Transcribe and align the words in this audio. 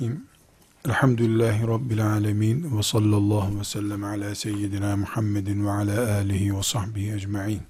Bismillahirrahmanirrahim. 0.00 0.30
Elhamdülillahi 0.86 1.66
Rabbil 1.66 2.06
alemin 2.06 2.78
ve 2.78 2.82
sallallahu 2.82 3.60
ve 3.60 3.64
sellem 3.64 4.04
ala 4.04 4.34
seyyidina 4.34 4.96
Muhammedin 4.96 5.66
ve 5.66 5.70
ala 5.70 6.14
alihi 6.14 6.56
ve 6.56 6.62
sahbihi 6.62 7.14
ecma'in. 7.14 7.62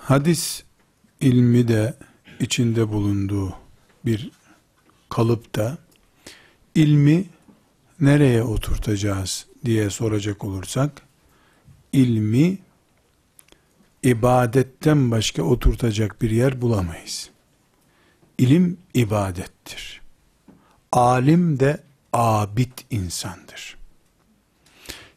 Hadis 0.00 0.62
ilmi 1.20 1.68
de 1.68 1.94
içinde 2.40 2.88
bulunduğu 2.88 3.54
bir 4.06 4.30
kalıpta 5.08 5.78
ilmi 6.74 7.24
nereye 8.00 8.42
oturtacağız 8.42 9.46
diye 9.64 9.90
soracak 9.90 10.44
olursak 10.44 11.02
ilmi 11.92 12.58
ibadetten 14.02 15.10
başka 15.10 15.42
oturtacak 15.42 16.22
bir 16.22 16.30
yer 16.30 16.60
bulamayız. 16.60 17.30
İlim 18.38 18.78
ibadettir. 18.94 20.00
Alim 20.92 21.60
de 21.60 21.80
abid 22.12 22.78
insandır. 22.90 23.76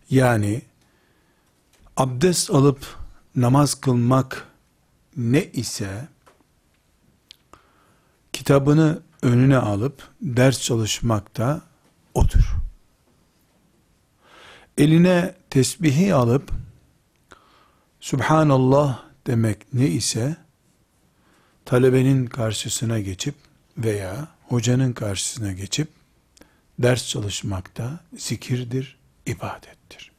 Yani 0.10 0.62
abdest 1.98 2.52
alıp 2.52 2.98
namaz 3.36 3.82
kılmak 3.82 4.48
ne 5.18 5.44
ise 5.46 6.08
kitabını 8.34 9.02
önüne 9.22 9.58
alıp 9.58 10.10
ders 10.22 10.62
çalışmak 10.62 11.38
da 11.38 11.62
odur. 12.14 12.56
Eline 14.78 15.36
tesbihi 15.50 16.14
alıp 16.14 16.52
Subhanallah 18.04 19.04
demek 19.28 19.74
ne 19.74 19.88
ise 19.88 20.36
talebenin 21.66 22.26
karşısına 22.26 23.00
geçip 23.00 23.36
veya 23.78 24.28
hocanın 24.48 24.94
karşısına 24.94 25.52
geçip 25.52 25.88
ders 26.80 27.08
çalışmak 27.08 27.78
da 27.78 28.00
zikirdir, 28.18 28.98
ibadettir. 29.26 30.12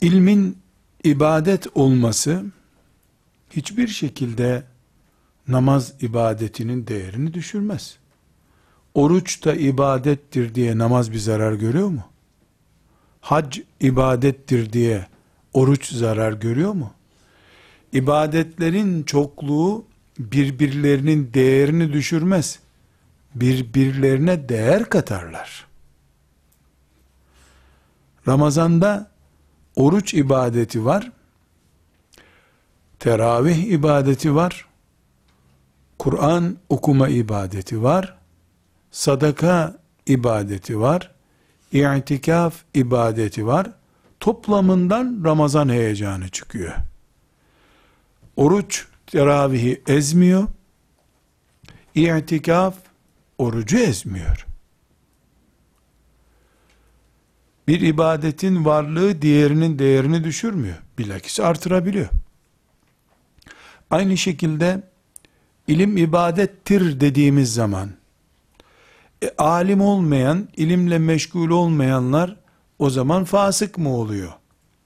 İlmin 0.00 0.58
ibadet 1.04 1.66
olması 1.74 2.44
hiçbir 3.50 3.88
şekilde 3.88 4.62
namaz 5.48 5.92
ibadetinin 6.00 6.86
değerini 6.86 7.34
düşürmez. 7.34 7.96
Oruç 8.94 9.44
da 9.44 9.54
ibadettir 9.54 10.54
diye 10.54 10.78
namaz 10.78 11.12
bir 11.12 11.18
zarar 11.18 11.52
görüyor 11.52 11.88
mu? 11.88 12.04
Hac 13.20 13.58
ibadettir 13.80 14.72
diye 14.72 15.11
oruç 15.52 15.92
zarar 15.92 16.32
görüyor 16.32 16.72
mu? 16.72 16.92
İbadetlerin 17.92 19.02
çokluğu 19.02 19.84
birbirlerinin 20.18 21.30
değerini 21.34 21.92
düşürmez. 21.92 22.58
Birbirlerine 23.34 24.48
değer 24.48 24.84
katarlar. 24.84 25.66
Ramazanda 28.28 29.10
oruç 29.76 30.14
ibadeti 30.14 30.84
var. 30.84 31.12
Teravih 32.98 33.64
ibadeti 33.64 34.34
var. 34.34 34.66
Kur'an 35.98 36.56
okuma 36.68 37.08
ibadeti 37.08 37.82
var. 37.82 38.16
Sadaka 38.90 39.76
ibadeti 40.06 40.80
var. 40.80 41.10
İtikaf 41.72 42.54
ibadeti 42.74 43.46
var 43.46 43.72
toplamından 44.22 45.20
Ramazan 45.24 45.68
heyecanı 45.68 46.28
çıkıyor. 46.28 46.74
Oruç 48.36 48.86
teravihi 49.06 49.82
ezmiyor. 49.86 50.48
İtikaf 51.94 52.74
orucu 53.38 53.78
ezmiyor. 53.78 54.46
Bir 57.68 57.80
ibadetin 57.80 58.64
varlığı 58.64 59.22
diğerinin 59.22 59.78
değerini 59.78 60.24
düşürmüyor. 60.24 60.76
Bilakis 60.98 61.40
artırabiliyor. 61.40 62.08
Aynı 63.90 64.16
şekilde 64.16 64.82
ilim 65.66 65.96
ibadettir 65.96 67.00
dediğimiz 67.00 67.54
zaman 67.54 67.90
e, 69.22 69.30
alim 69.38 69.80
olmayan, 69.80 70.48
ilimle 70.56 70.98
meşgul 70.98 71.50
olmayanlar 71.50 72.41
o 72.82 72.90
zaman 72.90 73.24
fasık 73.24 73.78
mı 73.78 73.96
oluyor 73.96 74.32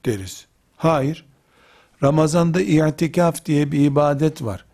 deriz. 0.05 0.47
Hayır. 0.75 1.25
Ramazanda 2.03 2.61
i'tikaf 2.61 3.45
diye 3.45 3.71
bir 3.71 3.79
ibadet 3.85 4.43
var. 4.43 4.65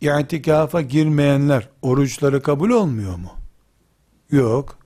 İ'tikafa 0.00 0.80
girmeyenler 0.80 1.68
oruçları 1.82 2.42
kabul 2.42 2.70
olmuyor 2.70 3.16
mu? 3.16 3.32
Yok. 4.30 4.78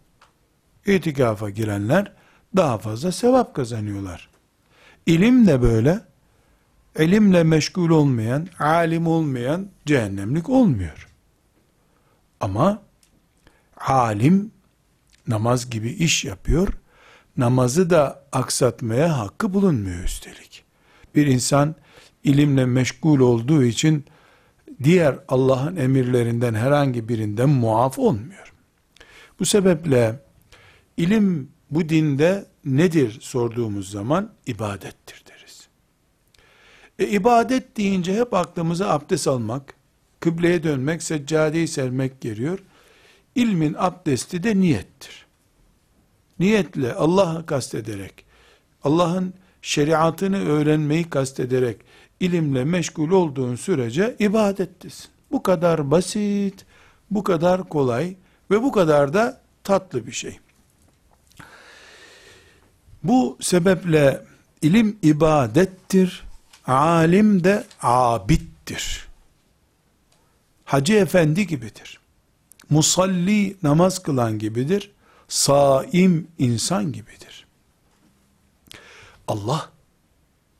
İtikafa 0.87 1.51
girenler 1.51 2.13
daha 2.57 2.79
fazla 2.79 3.13
sevap 3.13 3.55
kazanıyorlar. 3.55 4.29
İlim 5.07 5.47
de 5.47 5.63
böyle. 5.63 6.01
İlimle 6.99 7.43
meşgul 7.43 7.91
olmayan, 7.91 8.49
alim 8.59 9.07
olmayan 9.07 9.69
cehennemlik 9.87 10.49
olmuyor. 10.49 11.09
Ama 12.41 12.83
alim 13.77 14.51
namaz 15.29 15.71
gibi 15.71 15.91
iş 15.91 16.25
yapıyor 16.25 16.69
namazı 17.37 17.91
da 17.91 18.23
aksatmaya 18.33 19.19
hakkı 19.19 19.55
bulunmuyor 19.55 20.05
üstelik. 20.05 20.65
Bir 21.15 21.27
insan 21.27 21.75
ilimle 22.25 22.67
meşgul 22.67 23.21
olduğu 23.21 23.65
için 23.65 24.05
diğer 24.83 25.19
Allah'ın 25.29 25.77
emirlerinden 25.77 26.55
herhangi 26.55 27.09
birinden 27.09 27.49
muaf 27.49 27.99
olmuyor. 27.99 28.53
Bu 29.41 29.45
sebeple 29.45 30.21
ilim 30.97 31.51
bu 31.71 31.89
dinde 31.89 32.47
nedir 32.65 33.19
sorduğumuz 33.21 33.91
zaman 33.91 34.33
ibadettir 34.47 35.25
deriz. 35.29 35.69
E 36.99 37.09
ibadet 37.09 37.77
deyince 37.77 38.15
hep 38.15 38.35
aklımıza 38.35 38.89
abdest 38.89 39.29
almak, 39.29 39.75
kıbleye 40.21 40.63
dönmek, 40.63 41.03
seccadeyi 41.03 41.69
sermek 41.69 42.21
geliyor. 42.21 42.59
İlmin 43.35 43.75
abdesti 43.79 44.43
de 44.43 44.61
niyettir 44.61 45.26
niyetle 46.39 46.95
Allah'ı 46.95 47.47
kastederek, 47.47 48.25
Allah'ın 48.85 49.35
şeriatını 49.63 50.49
öğrenmeyi 50.49 51.11
kastederek, 51.11 51.77
ilimle 52.21 52.65
meşgul 52.65 53.11
olduğun 53.11 53.57
sürece 53.57 54.17
ibadettesin. 54.19 55.07
Bu 55.31 55.43
kadar 55.43 55.91
basit, 55.91 56.65
bu 57.11 57.25
kadar 57.25 57.69
kolay 57.69 58.17
ve 58.51 58.63
bu 58.63 58.73
kadar 58.73 59.15
da 59.15 59.41
tatlı 59.65 60.07
bir 60.07 60.13
şey. 60.13 60.39
Bu 63.03 63.39
sebeple 63.41 64.25
ilim 64.63 64.99
ibadettir, 65.03 66.25
alim 66.67 67.45
de 67.45 67.65
abittir. 67.83 69.07
Hacı 70.65 70.95
efendi 70.95 71.47
gibidir. 71.47 72.01
Musalli 72.71 73.57
namaz 73.63 74.03
kılan 74.03 74.39
gibidir 74.39 74.91
saim 75.29 76.29
insan 76.39 76.93
gibidir. 76.93 77.47
Allah 79.29 79.73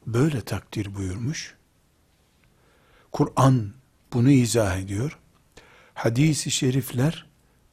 böyle 0.07 0.41
takdir 0.41 0.95
buyurmuş. 0.95 1.55
Kur'an 3.13 3.73
bunu 4.13 4.31
izah 4.31 4.79
ediyor. 4.79 5.19
Hadis-i 5.95 6.51
şerifler 6.51 7.27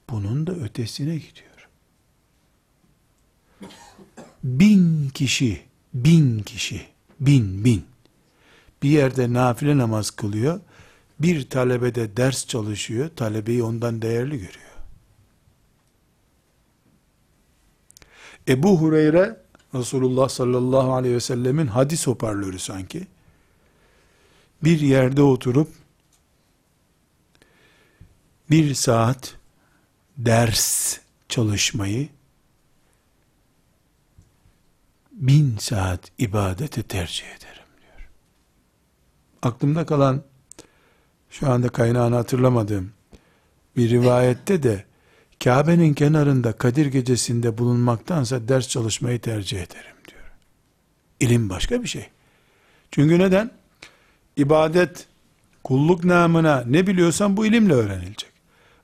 bunun 0.09 0.47
da 0.47 0.51
ötesine 0.51 1.15
gidiyor. 1.15 1.69
Bin 4.43 5.09
kişi, 5.09 5.61
bin 5.93 6.39
kişi, 6.39 6.87
bin 7.19 7.65
bin 7.65 7.85
bir 8.83 8.89
yerde 8.89 9.33
nafile 9.33 9.77
namaz 9.77 10.11
kılıyor. 10.11 10.59
Bir 11.19 11.49
talebe 11.49 11.95
de 11.95 12.17
ders 12.17 12.47
çalışıyor. 12.47 13.09
Talebeyi 13.15 13.63
ondan 13.63 14.01
değerli 14.01 14.37
görüyor. 14.37 14.72
Ebu 18.47 18.81
Hureyre 18.81 19.43
Resulullah 19.75 20.29
sallallahu 20.29 20.93
aleyhi 20.93 21.15
ve 21.15 21.19
sellemin 21.19 21.67
hadis 21.67 22.07
hoparlörü 22.07 22.59
sanki. 22.59 23.07
Bir 24.63 24.79
yerde 24.79 25.21
oturup 25.21 25.67
bir 28.49 28.73
saat 28.73 29.35
ders 30.17 30.97
çalışmayı 31.29 32.09
bin 35.11 35.57
saat 35.57 36.11
ibadete 36.17 36.83
tercih 36.83 37.25
ederim 37.25 37.67
diyor. 37.81 38.09
Aklımda 39.41 39.85
kalan 39.85 40.23
şu 41.29 41.51
anda 41.51 41.69
kaynağını 41.69 42.15
hatırlamadığım 42.15 42.91
bir 43.77 43.89
rivayette 43.89 44.63
de 44.63 44.85
Kabe'nin 45.43 45.93
kenarında 45.93 46.51
Kadir 46.51 46.85
gecesinde 46.85 47.57
bulunmaktansa 47.57 48.47
ders 48.47 48.67
çalışmayı 48.67 49.21
tercih 49.21 49.57
ederim 49.57 49.95
diyor. 50.09 50.31
İlim 51.19 51.49
başka 51.49 51.83
bir 51.83 51.87
şey. 51.87 52.09
Çünkü 52.91 53.19
neden? 53.19 53.51
İbadet 54.37 55.07
Kulluk 55.63 56.03
namına 56.03 56.63
ne 56.67 56.87
biliyorsan 56.87 57.37
bu 57.37 57.45
ilimle 57.45 57.73
öğrenilecek. 57.73 58.31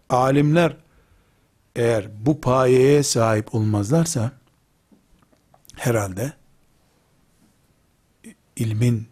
Alimler 0.10 0.78
eğer 1.76 2.26
bu 2.26 2.42
payeye 2.42 3.04
sahip 3.04 3.56
olmazlarsa 3.56 4.32
herhalde 5.76 6.34
ilmin 8.56 9.08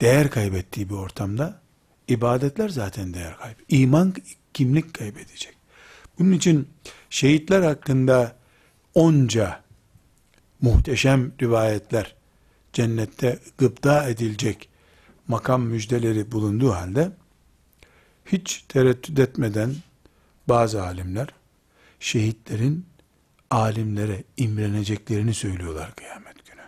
değer 0.00 0.30
kaybettiği 0.30 0.88
bir 0.88 0.94
ortamda 0.94 1.60
ibadetler 2.08 2.68
zaten 2.68 3.14
değer 3.14 3.36
kaybı. 3.36 3.60
İman 3.68 4.14
kimlik 4.54 4.94
kaybedecek. 4.94 5.57
Bunun 6.18 6.32
için 6.32 6.68
şehitler 7.10 7.62
hakkında 7.62 8.36
onca 8.94 9.62
muhteşem 10.60 11.32
rivayetler 11.42 12.14
cennette 12.72 13.38
gıpta 13.58 14.08
edilecek 14.08 14.68
makam 15.28 15.62
müjdeleri 15.62 16.32
bulunduğu 16.32 16.72
halde 16.72 17.10
hiç 18.26 18.64
tereddüt 18.68 19.18
etmeden 19.18 19.74
bazı 20.48 20.82
alimler 20.82 21.28
şehitlerin 22.00 22.86
alimlere 23.50 24.24
imreneceklerini 24.36 25.34
söylüyorlar 25.34 25.94
kıyamet 25.94 26.46
günü. 26.46 26.62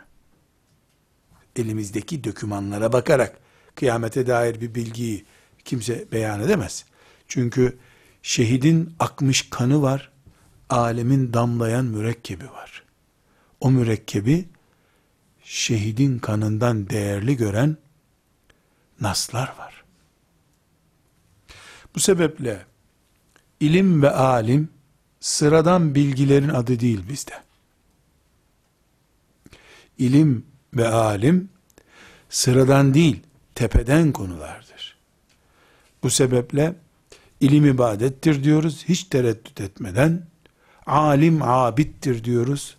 Elimizdeki 1.56 2.24
dokümanlara 2.24 2.92
bakarak 2.92 3.38
kıyamete 3.74 4.26
dair 4.26 4.60
bir 4.60 4.74
bilgiyi 4.74 5.24
kimse 5.64 6.04
beyan 6.12 6.40
edemez. 6.40 6.84
Çünkü 7.28 7.78
şehidin 8.22 8.94
akmış 8.98 9.50
kanı 9.50 9.82
var, 9.82 10.10
alemin 10.70 11.32
damlayan 11.32 11.84
mürekkebi 11.84 12.50
var. 12.50 12.84
O 13.60 13.70
mürekkebi 13.70 14.48
şehidin 15.44 16.18
kanından 16.18 16.90
değerli 16.90 17.36
gören 17.36 17.76
naslar 19.00 19.54
var. 19.58 19.84
Bu 21.94 22.00
sebeple 22.00 22.66
ilim 23.60 24.02
ve 24.02 24.10
alim 24.10 24.68
sıradan 25.20 25.94
bilgilerin 25.94 26.48
adı 26.48 26.80
değil 26.80 27.08
bizde. 27.08 27.42
İlim 29.98 30.46
ve 30.74 30.88
alim 30.88 31.48
sıradan 32.28 32.94
değil, 32.94 33.22
tepeden 33.54 34.12
konulardır. 34.12 34.96
Bu 36.02 36.10
sebeple 36.10 36.74
ilim 37.40 37.66
ibadettir 37.66 38.44
diyoruz, 38.44 38.84
hiç 38.88 39.04
tereddüt 39.04 39.60
etmeden. 39.60 40.26
Alim 40.86 41.42
abittir 41.42 42.24
diyoruz. 42.24 42.76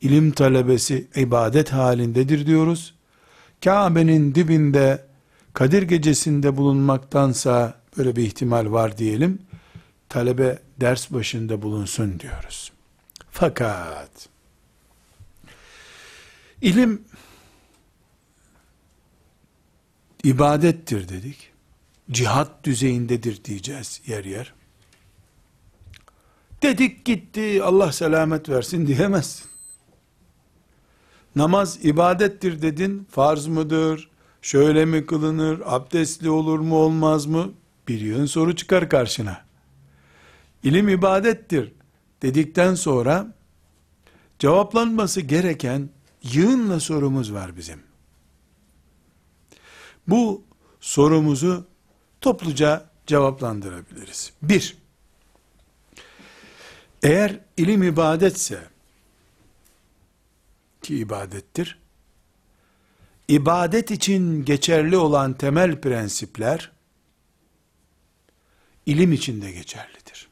İlim 0.00 0.30
talebesi 0.30 1.06
ibadet 1.16 1.72
halindedir 1.72 2.46
diyoruz. 2.46 2.94
Kabe'nin 3.64 4.34
dibinde 4.34 5.10
Kadir 5.52 5.82
gecesinde 5.82 6.56
bulunmaktansa 6.56 7.80
böyle 7.96 8.16
bir 8.16 8.22
ihtimal 8.22 8.72
var 8.72 8.98
diyelim. 8.98 9.42
Talebe 10.08 10.58
ders 10.80 11.10
başında 11.10 11.62
bulunsun 11.62 12.20
diyoruz. 12.20 12.72
Fakat 13.30 14.28
ilim 16.62 17.02
ibadettir 20.24 21.08
dedik. 21.08 21.49
Cihat 22.10 22.64
düzeyindedir 22.64 23.44
diyeceğiz 23.44 24.02
yer 24.06 24.24
yer. 24.24 24.54
Dedik 26.62 27.04
gitti 27.04 27.62
Allah 27.64 27.92
selamet 27.92 28.48
versin 28.48 28.86
diyemezsin. 28.86 29.50
Namaz 31.36 31.84
ibadettir 31.84 32.62
dedin, 32.62 33.08
farz 33.10 33.46
mıdır? 33.46 34.10
Şöyle 34.42 34.84
mi 34.84 35.06
kılınır? 35.06 35.62
Abdestli 35.64 36.30
olur 36.30 36.58
mu 36.58 36.76
olmaz 36.76 37.26
mı? 37.26 37.52
Yığın 37.88 38.26
soru 38.26 38.56
çıkar 38.56 38.88
karşına. 38.88 39.44
İlim 40.62 40.88
ibadettir 40.88 41.72
dedikten 42.22 42.74
sonra 42.74 43.34
cevaplanması 44.38 45.20
gereken 45.20 45.90
yığınla 46.22 46.80
sorumuz 46.80 47.32
var 47.32 47.56
bizim. 47.56 47.80
Bu 50.08 50.42
sorumuzu 50.80 51.69
topluca 52.20 52.90
cevaplandırabiliriz. 53.06 54.32
Bir, 54.42 54.76
eğer 57.02 57.40
ilim 57.56 57.82
ibadetse, 57.82 58.68
ki 60.82 60.96
ibadettir, 60.96 61.78
ibadet 63.28 63.90
için 63.90 64.44
geçerli 64.44 64.96
olan 64.96 65.32
temel 65.34 65.80
prensipler, 65.80 66.72
ilim 68.86 69.12
için 69.12 69.42
de 69.42 69.52
geçerlidir. 69.52 70.30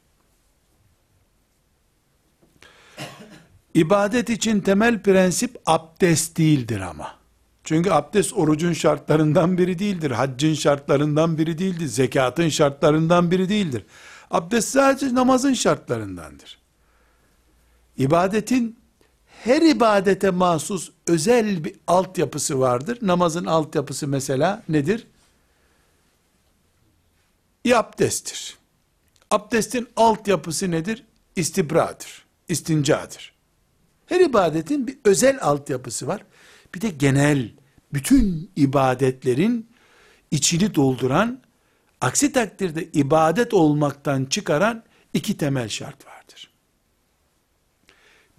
İbadet 3.73 4.29
için 4.29 4.61
temel 4.61 5.01
prensip 5.03 5.61
abdest 5.65 6.37
değildir 6.37 6.79
ama. 6.81 7.18
Çünkü 7.69 7.91
abdest 7.91 8.33
orucun 8.33 8.73
şartlarından 8.73 9.57
biri 9.57 9.79
değildir. 9.79 10.11
Haccın 10.11 10.53
şartlarından 10.53 11.37
biri 11.37 11.57
değildir. 11.57 11.87
Zekatın 11.87 12.49
şartlarından 12.49 13.31
biri 13.31 13.49
değildir. 13.49 13.85
Abdest 14.31 14.69
sadece 14.69 15.15
namazın 15.15 15.53
şartlarındandır. 15.53 16.57
İbadetin 17.97 18.79
her 19.43 19.61
ibadete 19.61 20.29
mahsus 20.29 20.91
özel 21.07 21.63
bir 21.63 21.75
altyapısı 21.87 22.59
vardır. 22.59 22.97
Namazın 23.01 23.45
altyapısı 23.45 24.07
mesela 24.07 24.63
nedir? 24.69 25.07
İ 27.63 27.75
abdesttir. 27.75 28.57
Abdestin 29.31 29.87
altyapısı 29.95 30.71
nedir? 30.71 31.03
İstibradır, 31.35 32.25
istincadır. 32.47 33.33
Her 34.05 34.19
ibadetin 34.19 34.87
bir 34.87 34.97
özel 35.05 35.37
altyapısı 35.41 36.07
var. 36.07 36.25
Bir 36.75 36.81
de 36.81 36.89
genel, 36.89 37.58
bütün 37.93 38.51
ibadetlerin 38.55 39.69
içini 40.31 40.75
dolduran, 40.75 41.41
aksi 42.01 42.31
takdirde 42.31 42.89
ibadet 42.93 43.53
olmaktan 43.53 44.25
çıkaran 44.25 44.83
iki 45.13 45.37
temel 45.37 45.69
şart 45.69 46.07
vardır. 46.07 46.51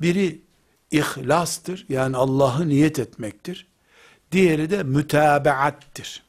Biri 0.00 0.42
ihlastır, 0.90 1.86
yani 1.88 2.16
Allah'ı 2.16 2.68
niyet 2.68 2.98
etmektir. 2.98 3.66
Diğeri 4.32 4.70
de 4.70 4.82
mütabaattir. 4.82 6.22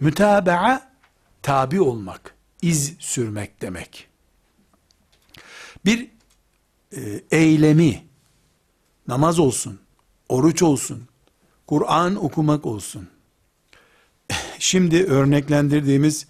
Mütabaa, 0.00 0.92
tabi 1.42 1.80
olmak, 1.80 2.34
iz 2.62 2.94
sürmek 2.98 3.60
demek. 3.62 4.08
Bir 5.84 6.10
e, 6.96 7.22
eylemi, 7.30 8.06
namaz 9.08 9.38
olsun, 9.38 9.80
oruç 10.28 10.62
olsun, 10.62 11.08
Kur'an 11.66 12.24
okumak 12.24 12.66
olsun. 12.66 13.08
Şimdi 14.58 15.04
örneklendirdiğimiz 15.04 16.26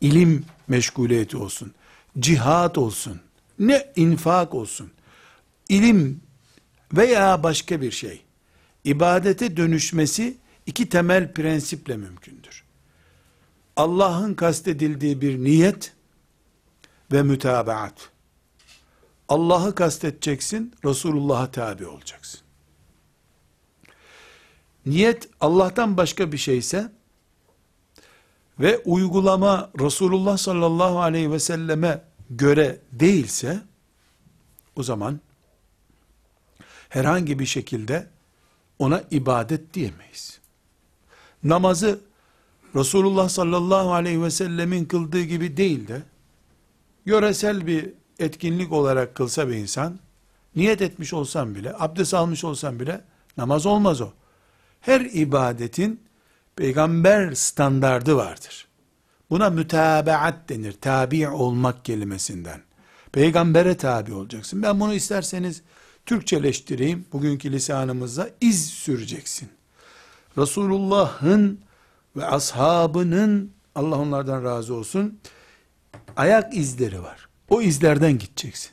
ilim 0.00 0.44
meşguliyeti 0.68 1.36
olsun, 1.36 1.74
cihat 2.18 2.78
olsun, 2.78 3.20
ne 3.58 3.92
infak 3.96 4.54
olsun, 4.54 4.90
ilim 5.68 6.20
veya 6.92 7.42
başka 7.42 7.80
bir 7.80 7.90
şey, 7.90 8.22
ibadete 8.84 9.56
dönüşmesi 9.56 10.36
iki 10.66 10.88
temel 10.88 11.34
prensiple 11.34 11.96
mümkündür. 11.96 12.64
Allah'ın 13.76 14.34
kastedildiği 14.34 15.20
bir 15.20 15.44
niyet 15.44 15.92
ve 17.12 17.22
mütabaat. 17.22 18.10
Allah'ı 19.28 19.74
kastedeceksin, 19.74 20.74
Resulullah'a 20.84 21.50
tabi 21.50 21.86
olacaksın. 21.86 22.45
Niyet 24.86 25.28
Allah'tan 25.40 25.96
başka 25.96 26.32
bir 26.32 26.38
şeyse 26.38 26.92
ve 28.60 28.78
uygulama 28.78 29.70
Resulullah 29.80 30.36
sallallahu 30.36 31.00
aleyhi 31.00 31.32
ve 31.32 31.40
selleme 31.40 32.02
göre 32.30 32.80
değilse 32.92 33.60
o 34.76 34.82
zaman 34.82 35.20
herhangi 36.88 37.38
bir 37.38 37.46
şekilde 37.46 38.06
ona 38.78 39.02
ibadet 39.10 39.74
diyemeyiz. 39.74 40.40
Namazı 41.42 42.00
Resulullah 42.74 43.28
sallallahu 43.28 43.92
aleyhi 43.92 44.22
ve 44.22 44.30
sellemin 44.30 44.84
kıldığı 44.84 45.22
gibi 45.22 45.56
değil 45.56 45.88
de 45.88 46.02
yöresel 47.06 47.66
bir 47.66 47.92
etkinlik 48.18 48.72
olarak 48.72 49.14
kılsa 49.14 49.48
bir 49.48 49.54
insan 49.54 49.98
niyet 50.56 50.82
etmiş 50.82 51.12
olsam 51.12 51.54
bile 51.54 51.74
abdest 51.78 52.14
almış 52.14 52.44
olsam 52.44 52.80
bile 52.80 53.00
namaz 53.36 53.66
olmaz 53.66 54.00
o. 54.00 54.12
Her 54.86 55.00
ibadetin 55.00 56.00
peygamber 56.56 57.34
standardı 57.34 58.16
vardır. 58.16 58.68
Buna 59.30 59.50
mütabaat 59.50 60.48
denir. 60.48 60.72
Tabi 60.80 61.28
olmak 61.28 61.84
kelimesinden. 61.84 62.60
Peygambere 63.12 63.76
tabi 63.76 64.12
olacaksın. 64.12 64.62
Ben 64.62 64.80
bunu 64.80 64.94
isterseniz 64.94 65.62
Türkçeleştireyim 66.06 67.04
bugünkü 67.12 67.52
lisanımızda 67.52 68.30
iz 68.40 68.66
süreceksin. 68.66 69.48
Resulullah'ın 70.38 71.60
ve 72.16 72.26
ashabının 72.26 73.52
Allah 73.74 73.98
onlardan 73.98 74.44
razı 74.44 74.74
olsun. 74.74 75.20
Ayak 76.16 76.56
izleri 76.56 77.02
var. 77.02 77.28
O 77.48 77.62
izlerden 77.62 78.18
gideceksin. 78.18 78.70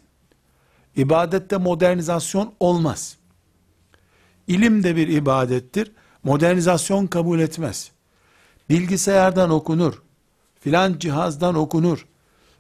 İbadette 0.96 1.58
modernizasyon 1.58 2.54
olmaz. 2.60 3.18
İlim 4.48 4.84
de 4.84 4.96
bir 4.96 5.08
ibadettir. 5.08 5.92
Modernizasyon 6.24 7.08
kabul 7.08 7.40
etmez. 7.40 7.92
Bilgisayardan 8.70 9.50
okunur. 9.50 10.02
Filan 10.60 11.00
cihazdan 11.00 11.56
okunur. 11.56 12.06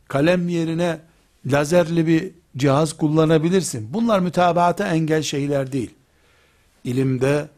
Kalem 0.07 0.49
yerine 0.49 0.99
lazerli 1.45 2.07
bir 2.07 2.31
cihaz 2.57 2.97
kullanabilirsin. 2.97 3.93
Bunlar 3.93 4.19
mütabaata 4.19 4.87
engel 4.87 5.21
şeyler 5.21 5.71
değil. 5.71 5.93
İlimde 6.83 7.49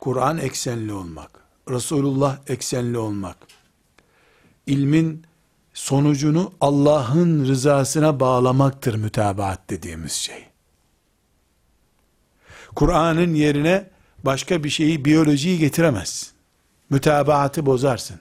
Kur'an 0.00 0.38
eksenli 0.38 0.92
olmak, 0.92 1.30
Resulullah 1.70 2.38
eksenli 2.48 2.98
olmak, 2.98 3.36
ilmin 4.66 5.22
sonucunu 5.74 6.52
Allah'ın 6.60 7.46
rızasına 7.46 8.20
bağlamaktır 8.20 8.94
mütabaat 8.94 9.70
dediğimiz 9.70 10.12
şey. 10.12 10.46
Kur'an'ın 12.74 13.34
yerine 13.34 13.90
başka 14.24 14.64
bir 14.64 14.70
şeyi, 14.70 15.04
biyolojiyi 15.04 15.58
getiremezsin. 15.58 16.28
Mütabaatı 16.90 17.66
bozarsın. 17.66 18.20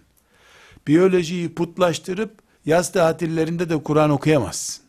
Biyolojiyi 0.88 1.56
putlaştırıp 1.56 2.32
yaz 2.66 2.92
tatillerinde 2.92 3.70
de 3.70 3.84
Kur'an 3.84 4.10
okuyamazsın. 4.10 4.84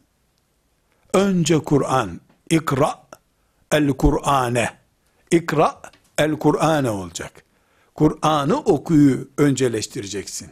Önce 1.14 1.58
Kur'an, 1.58 2.20
ikra 2.50 3.02
el 3.72 3.88
Kur'ane, 3.88 4.70
ikra 5.30 5.80
el 6.18 6.32
Kur'ane 6.32 6.90
olacak. 6.90 7.44
Kur'an'ı 7.94 8.56
okuyu 8.56 9.28
önceleştireceksin. 9.38 10.50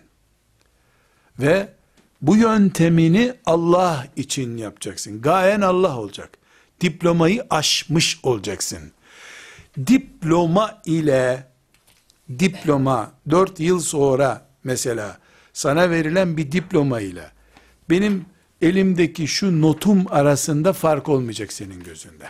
Ve 1.39 1.69
bu 2.23 2.37
yöntemini 2.37 3.35
Allah 3.47 4.07
için 4.17 4.57
yapacaksın. 4.57 5.21
Gayen 5.21 5.61
Allah 5.61 5.99
olacak. 5.99 6.39
Diplomayı 6.81 7.47
aşmış 7.51 8.21
olacaksın. 8.23 8.93
Diploma 9.77 10.83
ile 10.87 11.47
diploma 12.39 13.13
4 13.31 13.61
yıl 13.61 13.81
sonra 13.81 14.47
mesela 14.65 15.19
sana 15.53 15.91
verilen 15.91 16.37
bir 16.37 16.53
diploma 16.53 17.01
ile 17.01 17.31
benim 17.91 18.27
elimdeki 18.63 19.29
şu 19.29 19.63
notum 19.63 20.05
arasında 20.11 20.73
fark 20.73 21.09
olmayacak 21.09 21.53
senin 21.53 21.83
gözünde. 21.85 22.27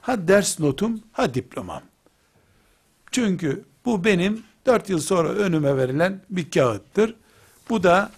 Ha 0.00 0.28
ders 0.28 0.60
notum, 0.60 1.00
ha 1.12 1.34
diplomam. 1.34 1.82
Çünkü 3.10 3.64
bu 3.84 4.04
benim 4.04 4.42
4 4.66 4.90
yıl 4.90 5.00
sonra 5.00 5.28
önüme 5.28 5.76
verilen 5.76 6.20
bir 6.30 6.50
kağıttır. 6.50 7.14
Bu 7.70 7.82
da 7.82 8.10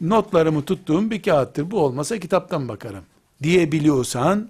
notlarımı 0.00 0.64
tuttuğum 0.64 1.10
bir 1.10 1.22
kağıttır. 1.22 1.70
Bu 1.70 1.80
olmasa 1.80 2.18
kitaptan 2.18 2.68
bakarım 2.68 3.04
diyebiliyorsan 3.42 4.48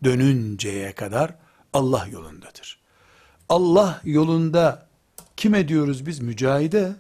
Dönünceye 0.05 0.93
kadar 0.93 1.35
Allah 1.73 2.07
yolundadır. 2.13 2.79
Allah 3.49 4.01
yolunda 4.05 4.87
kime 5.37 5.69
diyoruz 5.69 6.07
biz? 6.07 6.21
Mücahide. 6.21 6.97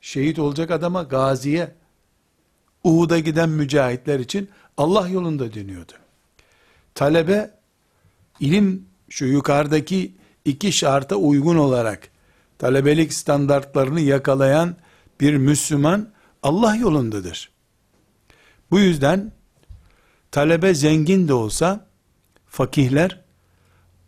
Şehit 0.00 0.38
olacak 0.38 0.70
adama, 0.70 1.02
gaziye. 1.02 1.74
Uhud'a 2.84 3.18
giden 3.18 3.48
mücahitler 3.48 4.20
için 4.20 4.48
Allah 4.76 5.08
yolunda 5.08 5.54
deniyordu. 5.54 5.92
Talebe, 6.94 7.50
ilim 8.40 8.86
şu 9.08 9.24
yukarıdaki 9.24 10.14
iki 10.44 10.72
şarta 10.72 11.16
uygun 11.16 11.56
olarak 11.56 12.08
talebelik 12.58 13.12
standartlarını 13.12 14.00
yakalayan 14.00 14.76
bir 15.20 15.36
Müslüman 15.36 16.08
Allah 16.42 16.76
yolundadır. 16.76 17.50
Bu 18.70 18.78
yüzden 18.78 19.32
talebe 20.30 20.74
zengin 20.74 21.28
de 21.28 21.34
olsa 21.34 21.86
fakihler 22.46 23.20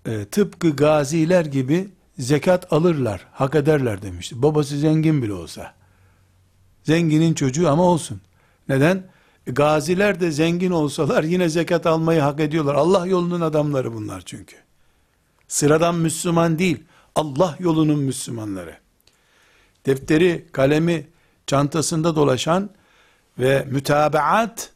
e, 0.06 0.24
tıpkı 0.24 0.76
gaziler 0.76 1.44
gibi 1.44 1.88
zekat 2.18 2.72
alırlar, 2.72 3.26
hak 3.32 3.54
ederler 3.54 4.02
demişti. 4.02 4.42
Babası 4.42 4.78
zengin 4.78 5.22
bile 5.22 5.32
olsa. 5.32 5.74
Zenginin 6.82 7.34
çocuğu 7.34 7.68
ama 7.68 7.82
olsun. 7.82 8.20
Neden? 8.68 9.04
Gaziler 9.48 10.20
de 10.20 10.30
zengin 10.30 10.70
olsalar 10.70 11.24
yine 11.24 11.48
zekat 11.48 11.86
almayı 11.86 12.20
hak 12.20 12.40
ediyorlar. 12.40 12.74
Allah 12.74 13.06
yolunun 13.06 13.40
adamları 13.40 13.94
bunlar 13.94 14.20
çünkü. 14.20 14.56
Sıradan 15.48 15.94
Müslüman 15.94 16.58
değil, 16.58 16.84
Allah 17.14 17.56
yolunun 17.58 17.98
Müslümanları. 17.98 18.76
Defteri, 19.86 20.46
kalemi 20.52 21.06
çantasında 21.46 22.16
dolaşan 22.16 22.70
ve 23.38 23.66
mütabaat 23.70 24.72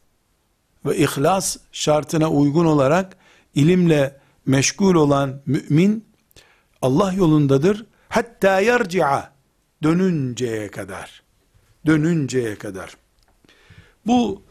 ve 0.85 0.97
ihlas 0.97 1.57
şartına 1.71 2.29
uygun 2.29 2.65
olarak 2.65 3.17
ilimle 3.55 4.19
meşgul 4.45 4.95
olan 4.95 5.41
mümin 5.45 6.05
Allah 6.81 7.13
yolundadır. 7.13 7.85
Hatta 8.09 8.59
yarci'a 8.59 9.31
dönünceye 9.83 10.71
kadar. 10.71 11.23
Dönünceye 11.85 12.55
kadar. 12.55 12.97
Bu 14.07 14.43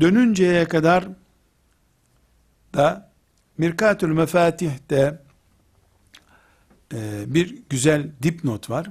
dönünceye 0.00 0.64
kadar 0.64 1.08
da 2.74 3.10
Mirkatül 3.58 4.12
Mefatih'te 4.12 5.22
e, 6.94 7.24
bir 7.34 7.62
güzel 7.70 8.10
dipnot 8.22 8.70
var. 8.70 8.90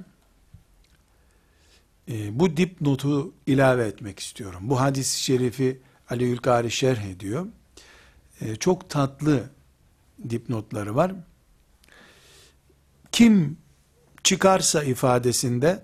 E, 2.09 2.39
bu 2.39 2.57
dipnotu 2.57 3.33
ilave 3.45 3.87
etmek 3.87 4.19
istiyorum. 4.19 4.59
Bu 4.63 4.81
hadis-i 4.81 5.23
şerifi 5.23 5.81
Ali 6.09 6.23
Ülkari 6.23 6.71
şerh 6.71 7.01
ediyor. 7.01 7.47
E, 8.41 8.55
çok 8.55 8.89
tatlı 8.89 9.49
dipnotları 10.29 10.95
var. 10.95 11.11
Kim 13.11 13.57
çıkarsa 14.23 14.83
ifadesinde 14.83 15.83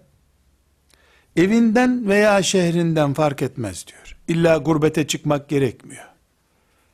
evinden 1.36 2.08
veya 2.08 2.44
şehrinden 2.44 3.13
fark 3.13 3.42
etmez 3.42 3.86
diyor. 3.88 4.12
İlla 4.27 4.58
gurbete 4.58 5.08
çıkmak 5.08 5.50
gerekmiyor. 5.50 6.06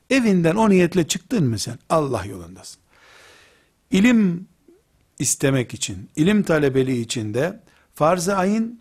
Evinden 0.09 0.55
o 0.55 0.69
niyetle 0.69 1.07
çıktın 1.07 1.47
mı 1.47 1.59
sen? 1.59 1.79
Allah 1.89 2.25
yolundasın. 2.25 2.81
İlim 3.91 4.47
istemek 5.19 5.73
için, 5.73 6.09
ilim 6.15 6.43
talebeliği 6.43 7.01
için 7.05 7.33
de 7.33 7.59
farz-ı 7.95 8.35
ayın, 8.35 8.79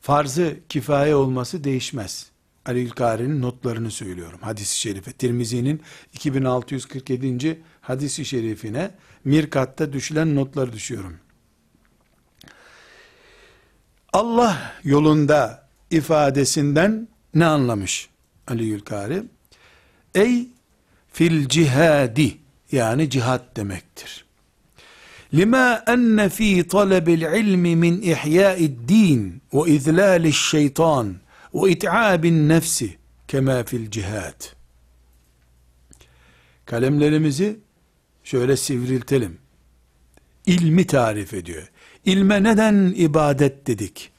farz-ı 0.00 0.56
kifaye 0.68 1.14
olması 1.14 1.64
değişmez. 1.64 2.32
Ali 2.66 2.84
Ülkari'nin 2.84 3.42
notlarını 3.42 3.90
söylüyorum. 3.90 4.38
Hadis-i 4.42 4.78
şerife. 4.78 5.12
Tirmizi'nin 5.12 5.82
2647. 6.12 7.62
hadisi 7.80 8.24
şerifine 8.24 8.90
Mirkat'ta 9.24 9.92
düşülen 9.92 10.36
notları 10.36 10.72
düşüyorum. 10.72 11.16
Allah 14.12 14.72
yolunda 14.84 15.68
ifadesinden 15.90 17.08
ne 17.34 17.46
anlamış 17.46 18.08
Ali 18.48 18.70
Ülkari? 18.70 19.22
Ey 20.14 20.48
fil 21.12 21.48
cihadi 21.48 22.38
yani 22.72 23.10
cihat 23.10 23.56
demektir. 23.56 24.24
Lima 25.34 25.84
enne 25.86 26.28
fi 26.28 26.68
talebil 26.68 27.22
ilmi 27.22 27.76
min 27.76 28.02
ihya'id 28.02 28.88
din 28.88 29.42
ve 29.52 29.70
izlaliş 29.70 30.40
şeytan 30.50 31.16
ve 31.54 31.70
it'abin 31.70 32.48
nefsi 32.48 32.96
kema 33.28 33.64
fil 33.64 33.90
cihad. 33.90 34.44
Kalemlerimizi 36.66 37.56
şöyle 38.24 38.56
sivriltelim. 38.56 39.38
İlmi 40.46 40.86
tarif 40.86 41.34
ediyor. 41.34 41.70
İlme 42.04 42.42
neden 42.42 42.94
ibadet 42.96 43.66
dedik? 43.66 44.11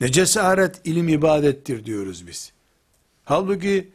Ne 0.00 0.12
cesaret 0.12 0.80
ilim 0.84 1.08
ibadettir 1.08 1.84
diyoruz 1.84 2.26
biz. 2.26 2.52
Halbuki 3.24 3.92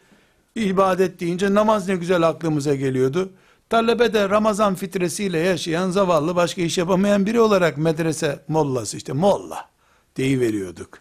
ibadet 0.55 1.19
deyince 1.19 1.53
namaz 1.53 1.87
ne 1.87 1.95
güzel 1.95 2.27
aklımıza 2.27 2.75
geliyordu. 2.75 3.29
Talebe 3.69 4.13
de 4.13 4.29
Ramazan 4.29 4.75
fitresiyle 4.75 5.39
yaşayan 5.39 5.89
zavallı 5.89 6.35
başka 6.35 6.61
iş 6.61 6.77
yapamayan 6.77 7.25
biri 7.25 7.39
olarak 7.39 7.77
medrese 7.77 8.39
mollası 8.47 8.97
işte 8.97 9.13
molla 9.13 9.69
deyiveriyorduk. 10.17 10.99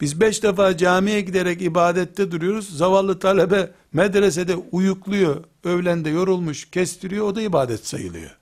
Biz 0.00 0.20
beş 0.20 0.42
defa 0.42 0.76
camiye 0.76 1.20
giderek 1.20 1.62
ibadette 1.62 2.30
duruyoruz. 2.30 2.76
Zavallı 2.76 3.18
talebe 3.18 3.70
medresede 3.92 4.56
uyukluyor, 4.56 5.44
öğlende 5.64 6.10
yorulmuş, 6.10 6.70
kestiriyor, 6.70 7.26
o 7.26 7.34
da 7.34 7.42
ibadet 7.42 7.86
sayılıyor. 7.86 8.36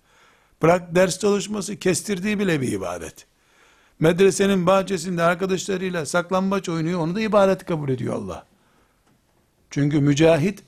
Bırak 0.63 0.95
ders 0.95 1.19
çalışması, 1.19 1.77
kestirdiği 1.77 2.39
bile 2.39 2.61
bir 2.61 2.73
ibadet. 2.73 3.27
Medresenin 4.01 4.67
bahçesinde 4.67 5.23
arkadaşlarıyla 5.23 6.07
saklambaç 6.07 6.69
oynuyor, 6.69 7.01
onu 7.01 7.15
da 7.15 7.21
ibadet 7.21 7.65
kabul 7.65 7.89
ediyor 7.89 8.15
Allah. 8.15 8.47
Çünkü 9.71 10.01
mücahit, 10.01 10.63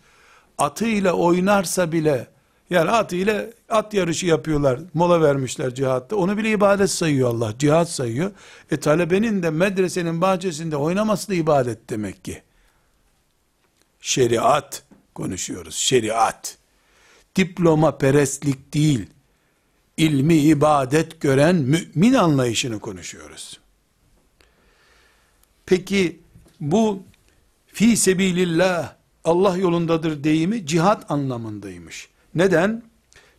atıyla 0.59 1.13
oynarsa 1.13 1.93
bile, 1.93 2.27
yani 2.71 2.91
atıyla 2.91 3.47
at 3.69 3.95
yarışı 3.95 4.27
yapıyorlar, 4.27 4.81
mola 4.95 5.21
vermişler 5.23 5.75
cihatta, 5.75 6.17
onu 6.17 6.37
bile 6.37 6.51
ibadet 6.51 6.91
sayıyor 6.91 7.29
Allah, 7.29 7.59
cihat 7.59 7.91
sayıyor. 7.91 8.31
E 8.71 8.77
talebenin 8.77 9.43
de 9.43 9.51
medresenin 9.51 10.21
bahçesinde 10.21 10.77
oynaması 10.77 11.29
da 11.29 11.35
ibadet 11.35 11.91
demek 11.91 12.25
ki. 12.25 12.43
Şeriat 14.01 14.83
konuşuyoruz, 15.15 15.75
şeriat. 15.75 16.59
Diploma 17.37 17.99
perestlik 17.99 18.75
değil, 18.75 19.07
ilmi 19.97 20.35
ibadet 20.35 21.21
gören 21.21 21.57
mümin 21.57 22.15
anlayışını 22.15 22.79
konuşuyoruz. 22.79 23.61
Peki 25.67 26.21
bu 26.61 27.03
fi 27.67 27.97
sebilillah 27.97 28.95
Allah 29.25 29.57
yolundadır 29.57 30.25
deyimi 30.25 30.67
cihat 30.67 31.11
anlamındaymış. 31.11 32.09
Neden? 32.35 32.83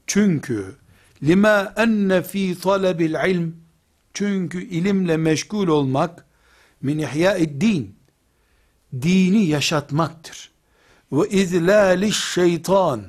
Çünkü 0.07 0.75
lima 1.23 1.73
enne 1.77 2.23
fi 2.23 2.59
talebil 2.59 3.15
ilm 3.29 3.55
çünkü 4.13 4.63
ilimle 4.63 5.17
meşgul 5.17 5.67
olmak 5.67 6.25
min 6.81 6.97
ihya'id 6.97 7.61
din 7.61 7.95
dini 9.01 9.45
yaşatmaktır. 9.45 10.51
Ve 11.11 11.29
izlaliş 11.29 12.23
şeytan 12.23 13.03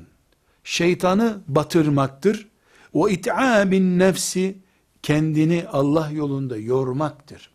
şeytanı 0.65 1.41
batırmaktır. 1.49 2.48
O 2.93 3.09
it'abin 3.09 3.99
nefsi 3.99 4.59
kendini 5.03 5.67
Allah 5.73 6.11
yolunda 6.11 6.57
yormaktır. 6.57 7.51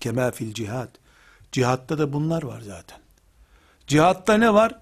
Kema 0.00 0.30
fil 0.30 0.54
cihad. 0.54 0.88
Cihatta 1.52 1.98
da 1.98 2.12
bunlar 2.12 2.42
var 2.42 2.60
zaten. 2.60 2.98
Cihatta 3.86 4.34
ne 4.34 4.54
var? 4.54 4.80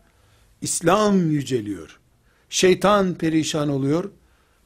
İslam 0.60 1.30
yüceliyor. 1.30 2.00
Şeytan 2.50 3.14
perişan 3.14 3.68
oluyor. 3.68 4.10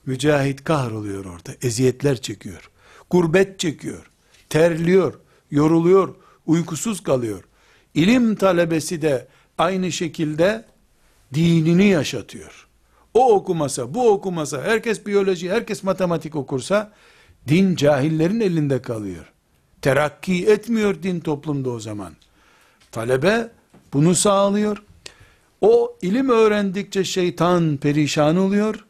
Mücahit 0.07 0.65
kahroluyor 0.65 1.25
orada. 1.25 1.55
Eziyetler 1.63 2.21
çekiyor. 2.21 2.71
Gurbet 3.11 3.59
çekiyor. 3.59 4.11
Terliyor. 4.49 5.21
Yoruluyor. 5.51 6.15
Uykusuz 6.47 7.03
kalıyor. 7.03 7.45
İlim 7.95 8.35
talebesi 8.35 9.03
de 9.03 9.29
aynı 9.59 9.93
şekilde 9.93 10.65
dinini 11.35 11.87
yaşatıyor. 11.87 12.66
O 13.17 13.35
okumasa, 13.35 13.95
bu 13.95 14.11
okumasa, 14.11 14.63
herkes 14.63 15.07
biyoloji, 15.07 15.51
herkes 15.51 15.83
matematik 15.83 16.37
okursa, 16.37 16.93
din 17.49 17.77
cahillerin 17.77 18.41
elinde 18.41 18.83
kalıyor. 18.83 19.33
Terakki 19.83 20.47
etmiyor 20.47 21.03
din 21.03 21.21
toplumda 21.21 21.71
o 21.71 21.81
zaman. 21.81 22.13
Talebe 22.93 23.51
bunu 23.93 24.15
sağlıyor. 24.15 24.83
O 25.61 25.97
ilim 26.03 26.29
öğrendikçe 26.29 27.05
şeytan 27.05 27.77
perişan 27.77 28.37
oluyor. 28.37 28.87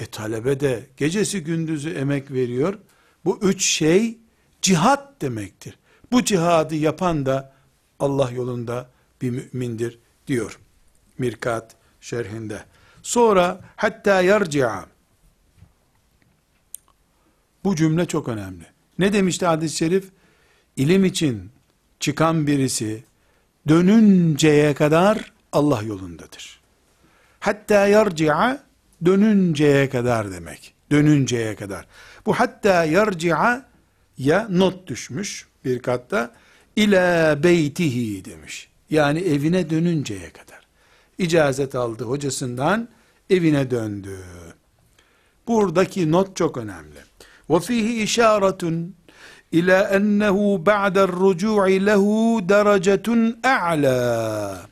E 0.00 0.06
talebe 0.06 0.60
de 0.60 0.86
gecesi 0.96 1.44
gündüzü 1.44 1.90
emek 1.90 2.30
veriyor. 2.30 2.78
Bu 3.24 3.38
üç 3.42 3.64
şey 3.64 4.18
cihat 4.62 5.22
demektir. 5.22 5.78
Bu 6.12 6.24
cihadı 6.24 6.74
yapan 6.74 7.26
da 7.26 7.52
Allah 7.98 8.30
yolunda 8.30 8.90
bir 9.22 9.30
mümindir 9.30 9.98
diyor. 10.26 10.58
Mirkat 11.18 11.76
şerhinde. 12.00 12.62
Sonra 13.08 13.60
hatta 13.76 14.20
yarci'a. 14.20 14.86
Bu 17.64 17.76
cümle 17.76 18.06
çok 18.06 18.28
önemli. 18.28 18.64
Ne 18.98 19.12
demişti 19.12 19.46
hadis-i 19.46 19.76
şerif? 19.76 20.08
İlim 20.76 21.04
için 21.04 21.50
çıkan 22.00 22.46
birisi 22.46 23.04
dönünceye 23.68 24.74
kadar 24.74 25.32
Allah 25.52 25.82
yolundadır. 25.82 26.60
Hatta 27.40 27.86
yarci'a 27.86 28.62
dönünceye 29.04 29.88
kadar 29.88 30.32
demek. 30.32 30.74
Dönünceye 30.90 31.56
kadar. 31.56 31.86
Bu 32.26 32.32
hatta 32.32 32.84
yarci'a 32.84 33.68
ya 34.18 34.46
not 34.50 34.86
düşmüş 34.86 35.46
bir 35.64 35.78
katta 35.78 36.34
ila 36.76 37.42
beytihi 37.42 38.24
demiş. 38.24 38.68
Yani 38.90 39.18
evine 39.20 39.70
dönünceye 39.70 40.30
kadar. 40.30 40.60
İcazet 41.18 41.74
aldı 41.74 42.04
hocasından 42.04 42.88
evine 43.30 43.70
döndü. 43.70 44.18
Buradaki 45.48 46.12
not 46.12 46.36
çok 46.36 46.56
önemli. 46.56 46.98
Fihi 47.62 48.02
işaretun 48.02 48.96
ila 49.52 49.88
ennehu 49.88 50.66
ba'da 50.66 51.08
rucu'i 51.08 51.86
lehu 51.86 52.40
derecetun 52.48 53.40
a'la. 53.42 54.68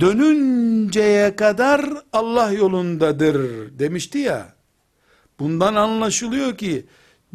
Dönünceye 0.00 1.36
kadar 1.36 1.84
Allah 2.12 2.52
yolundadır 2.52 3.38
demişti 3.78 4.18
ya. 4.18 4.54
Bundan 5.38 5.74
anlaşılıyor 5.74 6.56
ki 6.56 6.86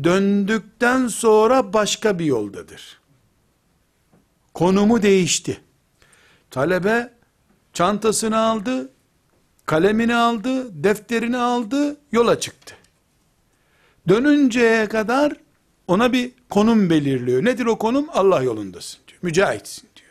döndükten 0.04 1.08
sonra 1.08 1.74
başka 1.74 2.20
bir 2.20 2.26
yoldadır. 2.26 3.00
Konumu 4.54 5.02
değişti. 5.02 5.62
Talebe 6.52 7.14
çantasını 7.74 8.40
aldı, 8.40 8.93
kalemini 9.67 10.15
aldı, 10.15 10.85
defterini 10.85 11.37
aldı, 11.37 11.97
yola 12.13 12.41
çıktı. 12.41 12.75
Dönünceye 14.09 14.89
kadar 14.89 15.37
ona 15.87 16.13
bir 16.13 16.33
konum 16.51 16.91
belirliyor. 16.91 17.45
Nedir 17.45 17.67
o 17.67 17.79
konum? 17.79 18.07
Allah 18.13 18.43
yolundasın 18.43 19.01
diyor. 19.09 19.19
Mücahitsin 19.23 19.89
diyor. 19.97 20.09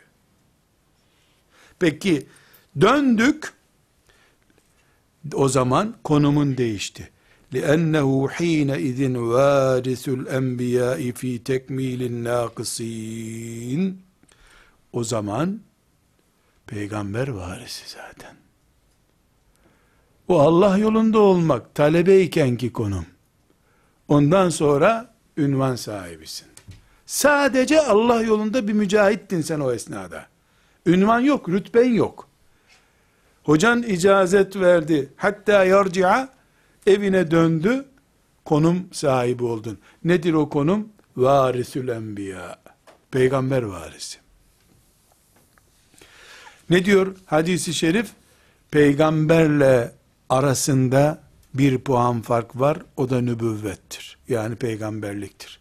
Peki 1.78 2.26
döndük. 2.80 3.52
O 5.34 5.48
zaman 5.48 5.94
konumun 6.04 6.56
değişti. 6.56 7.10
لِأَنَّهُ 7.52 8.10
حِينَ 8.36 8.70
اِذٍ 8.88 9.00
وَارِثُ 9.32 10.04
الْاَنْبِيَاءِ 10.18 11.00
ف۪ي 11.12 11.32
تَكْمِيلِ 11.50 12.00
النَّاقِس۪ينَ 12.10 13.92
O 14.92 15.04
zaman 15.04 15.60
peygamber 16.66 17.28
varisi 17.28 17.88
zaten. 17.90 18.36
O 20.27 20.39
Allah 20.39 20.77
yolunda 20.77 21.19
olmak 21.19 21.75
talebeyken 21.75 22.57
ki 22.57 22.73
konum. 22.73 23.05
Ondan 24.07 24.49
sonra 24.49 25.13
ünvan 25.37 25.75
sahibisin. 25.75 26.47
Sadece 27.05 27.81
Allah 27.81 28.21
yolunda 28.21 28.67
bir 28.67 28.73
mücahittin 28.73 29.41
sen 29.41 29.59
o 29.59 29.71
esnada. 29.71 30.25
Ünvan 30.85 31.19
yok, 31.19 31.49
rütben 31.49 31.93
yok. 31.93 32.27
Hocan 33.43 33.83
icazet 33.83 34.55
verdi. 34.55 35.09
Hatta 35.17 35.63
yarci'a 35.65 36.29
evine 36.87 37.31
döndü. 37.31 37.85
Konum 38.45 38.87
sahibi 38.91 39.43
oldun. 39.43 39.77
Nedir 40.03 40.33
o 40.33 40.49
konum? 40.49 40.89
Varisül 41.17 41.87
enbiya. 41.87 42.55
Peygamber 43.11 43.63
varisi. 43.63 44.17
Ne 46.69 46.85
diyor 46.85 47.15
hadisi 47.25 47.73
şerif? 47.73 48.09
Peygamberle 48.71 49.91
arasında 50.33 51.19
bir 51.53 51.77
puan 51.77 52.21
fark 52.21 52.59
var. 52.59 52.77
O 52.97 53.09
da 53.09 53.21
nübüvvettir. 53.21 54.17
Yani 54.27 54.55
peygamberliktir. 54.55 55.59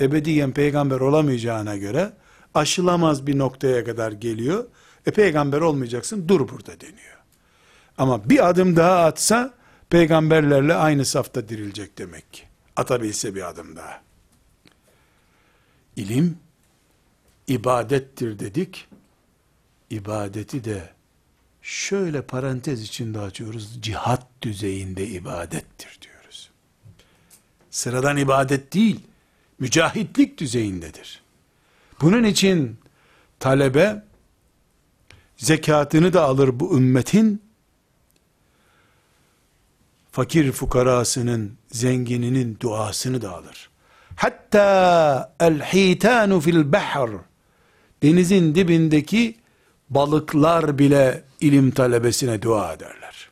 Ebediyen 0.00 0.52
peygamber 0.52 1.00
olamayacağına 1.00 1.76
göre 1.76 2.12
aşılamaz 2.54 3.26
bir 3.26 3.38
noktaya 3.38 3.84
kadar 3.84 4.12
geliyor. 4.12 4.64
E 5.06 5.10
peygamber 5.10 5.60
olmayacaksın 5.60 6.28
dur 6.28 6.48
burada 6.48 6.80
deniyor. 6.80 7.18
Ama 7.98 8.30
bir 8.30 8.48
adım 8.48 8.76
daha 8.76 9.04
atsa 9.04 9.54
peygamberlerle 9.90 10.74
aynı 10.74 11.04
safta 11.04 11.48
dirilecek 11.48 11.98
demek 11.98 12.32
ki. 12.32 12.42
Atabilse 12.76 13.34
bir 13.34 13.48
adım 13.48 13.76
daha. 13.76 14.00
İlim 15.96 16.38
ibadettir 17.46 18.38
dedik. 18.38 18.88
İbadeti 19.90 20.64
de 20.64 20.90
şöyle 21.62 22.22
parantez 22.22 22.82
içinde 22.82 23.20
açıyoruz. 23.20 23.82
Cihat 23.82 24.26
düzeyinde 24.42 25.06
ibadettir 25.06 25.98
diyoruz. 26.02 26.50
Sıradan 27.70 28.16
ibadet 28.16 28.74
değil, 28.74 29.00
mücahitlik 29.58 30.38
düzeyindedir. 30.38 31.22
Bunun 32.00 32.24
için 32.24 32.78
talebe 33.40 34.02
zekatını 35.36 36.12
da 36.12 36.22
alır 36.22 36.60
bu 36.60 36.76
ümmetin 36.76 37.42
fakir 40.12 40.52
fukarasının, 40.52 41.58
zengininin 41.70 42.56
duasını 42.60 43.22
da 43.22 43.30
alır. 43.30 43.70
Hatta 44.16 45.34
el 45.40 45.60
hitanu 45.60 46.40
fil 46.40 46.72
bahr 46.72 47.10
denizin 48.02 48.54
dibindeki 48.54 49.41
balıklar 49.94 50.78
bile 50.78 51.24
ilim 51.40 51.70
talebesine 51.70 52.42
dua 52.42 52.72
ederler. 52.72 53.30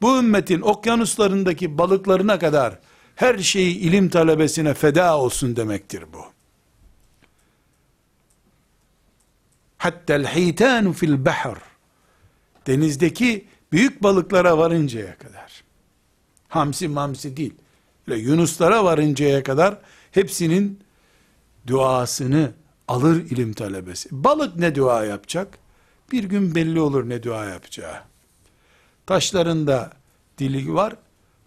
Bu 0.00 0.18
ümmetin 0.18 0.60
okyanuslarındaki 0.60 1.78
balıklarına 1.78 2.38
kadar 2.38 2.78
her 3.16 3.38
şeyi 3.38 3.76
ilim 3.76 4.08
talebesine 4.08 4.74
feda 4.74 5.18
olsun 5.18 5.56
demektir 5.56 6.04
bu. 6.12 6.24
Hatta 9.78 10.14
el 10.14 10.26
hitanu 10.26 10.92
fil 10.92 11.24
bahr 11.24 11.58
denizdeki 12.66 13.48
büyük 13.72 14.02
balıklara 14.02 14.58
varıncaya 14.58 15.18
kadar 15.18 15.64
hamsi 16.48 16.88
mamsi 16.88 17.36
değil 17.36 17.54
yunuslara 18.16 18.84
varıncaya 18.84 19.42
kadar 19.42 19.78
hepsinin 20.12 20.80
duasını 21.66 22.52
alır 22.87 23.15
ilim 23.15 23.53
talebesi. 23.53 24.09
Balık 24.11 24.55
ne 24.55 24.75
dua 24.75 25.05
yapacak? 25.05 25.57
Bir 26.11 26.23
gün 26.23 26.55
belli 26.55 26.79
olur 26.79 27.09
ne 27.09 27.23
dua 27.23 27.45
yapacağı. 27.45 27.95
Taşların 29.05 29.67
da 29.67 29.91
dili 30.37 30.73
var, 30.73 30.95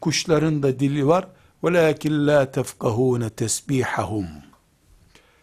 kuşların 0.00 0.62
da 0.62 0.78
dili 0.78 1.06
var. 1.06 1.28
وَلَاكِنْ 1.62 2.14
لَا 2.28 2.40
تَفْقَهُونَ 2.52 3.30
تَسْبِيحَهُمْ 3.30 4.26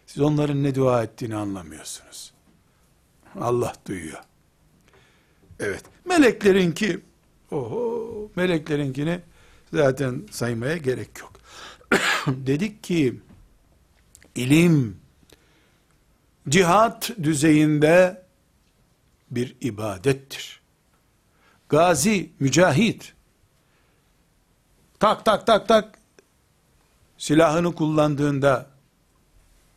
Siz 0.06 0.22
onların 0.22 0.62
ne 0.62 0.74
dua 0.74 1.02
ettiğini 1.02 1.36
anlamıyorsunuz. 1.36 2.32
Allah 3.40 3.72
duyuyor. 3.88 4.22
Evet. 5.60 5.82
Meleklerinki 6.04 7.00
oho 7.50 8.30
meleklerinkini 8.36 9.20
zaten 9.72 10.22
saymaya 10.30 10.76
gerek 10.76 11.08
yok. 11.20 11.32
Dedik 12.26 12.82
ki 12.82 13.20
ilim 14.34 14.96
cihat 16.49 17.11
düzeyinde 17.23 18.23
bir 19.31 19.55
ibadettir. 19.61 20.59
Gazi, 21.69 22.29
mücahit 22.39 23.13
tak 24.99 25.25
tak 25.25 25.47
tak 25.47 25.67
tak 25.67 25.99
silahını 27.17 27.75
kullandığında 27.75 28.65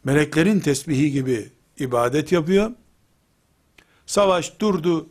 meleklerin 0.04 0.60
tesbihi 0.60 1.12
gibi 1.12 1.50
ibadet 1.78 2.32
yapıyor. 2.32 2.70
Savaş 4.06 4.60
durdu. 4.60 5.08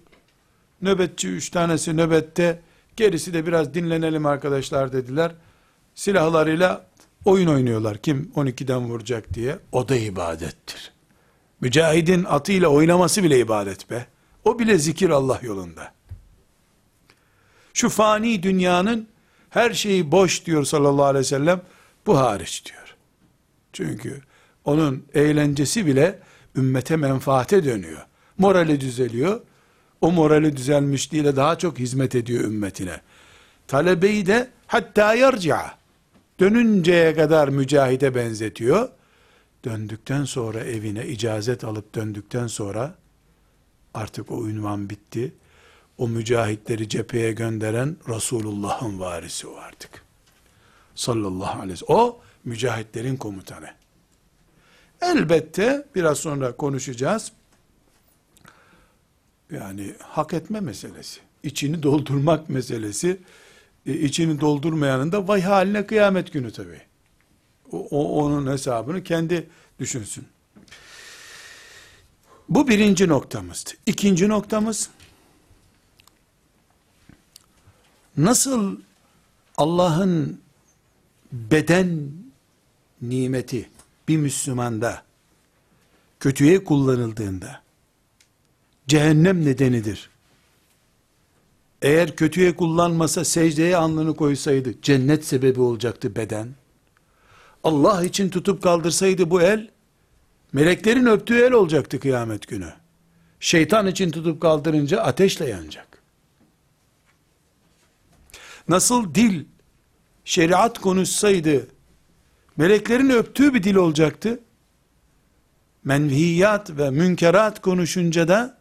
Nöbetçi 0.82 1.30
üç 1.30 1.50
tanesi 1.50 1.98
nöbette. 1.98 2.62
Gerisi 2.96 3.34
de 3.34 3.46
biraz 3.48 3.74
dinlenelim 3.74 4.26
arkadaşlar 4.26 4.94
dediler. 4.94 5.32
Silahlarıyla 5.96 6.86
oyun 7.26 7.48
oynuyorlar. 7.48 7.98
Kim 7.98 8.32
12'den 8.36 8.82
vuracak 8.90 9.34
diye. 9.34 9.60
O 9.72 9.90
da 9.90 9.96
ibadettir. 9.96 10.92
Mücahidin 11.62 12.24
atıyla 12.24 12.68
oynaması 12.68 13.24
bile 13.24 13.40
ibadet 13.40 13.90
be. 13.90 14.06
O 14.46 14.60
bile 14.60 14.78
zikir 14.78 15.10
Allah 15.10 15.40
yolunda. 15.44 15.94
Şu 17.74 17.90
fani 17.90 18.44
dünyanın 18.44 19.08
her 19.50 19.74
şeyi 19.74 20.12
boş 20.12 20.46
diyor 20.46 20.64
sallallahu 20.64 21.06
aleyhi 21.06 21.26
ve 21.26 21.28
sellem. 21.28 21.62
Bu 22.06 22.20
hariç 22.20 22.66
diyor. 22.66 22.96
Çünkü 23.74 24.22
onun 24.66 25.06
eğlencesi 25.14 25.86
bile 25.86 26.20
ümmete 26.56 26.96
menfaate 26.96 27.64
dönüyor. 27.64 28.06
Morali 28.38 28.82
düzeliyor. 28.82 29.42
O 30.02 30.12
morali 30.12 30.58
düzelmişliğiyle 30.58 31.36
daha 31.36 31.58
çok 31.58 31.80
hizmet 31.80 32.16
ediyor 32.16 32.44
ümmetine. 32.44 33.02
Talebeyi 33.68 34.26
de 34.26 34.50
hatta 34.68 35.16
yarca 35.16 35.72
dönünceye 36.40 37.16
kadar 37.16 37.48
mücahide 37.48 38.16
benzetiyor. 38.16 38.90
Döndükten 39.66 40.26
sonra 40.26 40.60
evine 40.60 41.08
icazet 41.08 41.64
alıp 41.64 41.96
döndükten 41.96 42.48
sonra 42.48 42.96
artık 43.94 44.32
o 44.32 44.48
ünvan 44.48 44.90
bitti. 44.90 45.34
O 45.98 46.08
mücahitleri 46.08 46.90
cepheye 46.90 47.32
gönderen 47.32 47.98
Resulullah'ın 48.10 49.00
varisi 49.00 49.48
o 49.48 49.56
artık. 49.56 50.04
Sallallahu 50.96 51.60
aleyhi 51.60 51.74
ve 51.74 51.86
sellem. 51.86 52.00
O 52.00 52.20
mücahitlerin 52.44 53.18
komutanı. 53.18 53.70
Elbette 55.02 55.88
biraz 55.96 56.18
sonra 56.18 56.52
konuşacağız. 56.52 57.32
Yani 59.52 59.94
hak 60.00 60.34
etme 60.34 60.60
meselesi. 60.60 61.20
içini 61.44 61.84
doldurmak 61.84 62.50
meselesi. 62.50 63.20
E, 63.86 63.94
içini 63.94 64.42
doldurmayanın 64.42 65.12
da 65.12 65.28
vay 65.28 65.42
haline 65.42 65.88
kıyamet 65.88 66.34
günü 66.34 66.52
tabi. 66.52 66.82
O, 67.72 68.24
onun 68.24 68.52
hesabını 68.52 69.04
kendi 69.04 69.50
düşünsün. 69.80 70.28
Bu 72.50 72.68
birinci 72.68 73.08
noktamızdı. 73.08 73.70
İkinci 73.86 74.30
noktamız 74.30 74.90
nasıl 78.18 78.78
Allah'ın 79.58 80.42
beden 81.32 82.12
nimeti 83.02 83.70
bir 84.08 84.18
Müslümanda 84.18 85.04
kötüye 86.20 86.64
kullanıldığında 86.64 87.62
cehennem 88.88 89.46
nedenidir. 89.46 90.10
Eğer 91.82 92.16
kötüye 92.16 92.56
kullanmasa 92.56 93.26
secdeye 93.26 93.78
alnını 93.78 94.16
koysaydı 94.16 94.82
cennet 94.82 95.26
sebebi 95.26 95.62
olacaktı 95.62 96.16
beden. 96.16 96.61
Allah 97.64 98.06
için 98.06 98.30
tutup 98.30 98.64
kaldırsaydı 98.64 99.30
bu 99.30 99.42
el 99.42 99.70
meleklerin 100.54 101.06
öptüğü 101.06 101.38
el 101.38 101.52
olacaktı 101.52 102.00
kıyamet 102.00 102.48
günü. 102.48 102.74
Şeytan 103.40 103.88
için 103.88 104.12
tutup 104.12 104.42
kaldırınca 104.42 105.02
ateşle 105.02 105.50
yanacak. 105.50 106.02
Nasıl 108.68 109.16
dil 109.16 109.46
şeriat 110.26 110.80
konuşsaydı 110.80 111.68
meleklerin 112.58 113.10
öptüğü 113.10 113.54
bir 113.54 113.64
dil 113.64 113.76
olacaktı. 113.76 114.40
Menviyat 115.84 116.78
ve 116.78 116.90
münkerat 116.90 117.62
konuşunca 117.62 118.28
da 118.28 118.58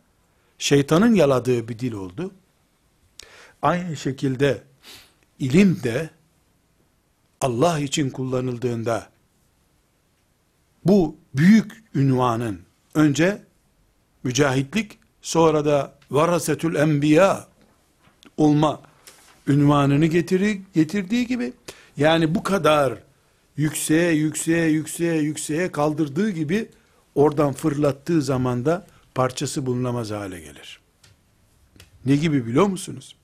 şeytanın 0.59 1.15
yaladığı 1.15 1.69
bir 1.69 1.79
dil 1.79 1.93
oldu. 1.93 2.31
Aynı 3.63 3.97
şekilde 3.97 4.63
ilim 5.39 5.83
de 5.83 6.11
Allah 7.41 7.79
için 7.79 8.11
kullanıldığında 8.11 9.09
bu 10.85 11.17
büyük 11.35 11.85
ünvanın 11.95 12.61
önce 12.95 13.43
mücahitlik 14.23 14.99
sonra 15.23 15.65
da 15.65 15.95
varasetül 16.11 16.75
enbiya 16.75 17.49
olma 18.37 18.83
ünvanını 19.47 20.07
getirir, 20.07 20.61
getirdiği 20.75 21.27
gibi 21.27 21.53
yani 21.97 22.35
bu 22.35 22.43
kadar 22.43 22.99
yükseğe 23.57 24.13
yükseğe 24.13 24.69
yükseğe 24.69 25.23
yükseğe 25.23 25.73
kaldırdığı 25.73 26.31
gibi 26.31 26.71
oradan 27.15 27.53
fırlattığı 27.53 28.23
zaman 28.23 28.65
da 28.65 28.87
parçası 29.15 29.67
bulunamaz 29.67 30.11
hale 30.11 30.41
gelir. 30.41 30.81
Ne 32.07 32.17
gibi 32.17 32.47
biliyor 32.47 32.67
musunuz? 32.67 33.17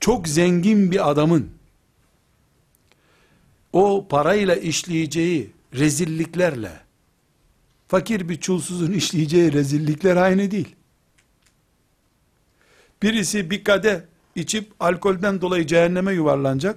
Çok 0.00 0.28
zengin 0.28 0.90
bir 0.90 1.10
adamın 1.10 1.50
o 3.72 4.06
parayla 4.08 4.56
işleyeceği 4.56 5.50
rezilliklerle 5.74 6.80
fakir 7.88 8.28
bir 8.28 8.40
çulsuzun 8.40 8.92
işleyeceği 8.92 9.52
rezillikler 9.52 10.16
aynı 10.16 10.50
değil. 10.50 10.76
Birisi 13.02 13.50
bir 13.50 13.64
kadeh 13.64 14.00
içip 14.34 14.72
alkolden 14.80 15.40
dolayı 15.40 15.66
cehenneme 15.66 16.12
yuvarlanacak. 16.12 16.76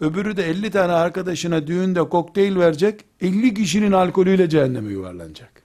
Öbürü 0.00 0.36
de 0.36 0.50
50 0.50 0.70
tane 0.70 0.92
arkadaşına 0.92 1.66
düğünde 1.66 2.08
kokteyl 2.08 2.56
verecek. 2.56 3.04
50 3.20 3.54
kişinin 3.54 3.92
alkolüyle 3.92 4.48
cehenneme 4.48 4.92
yuvarlanacak. 4.92 5.62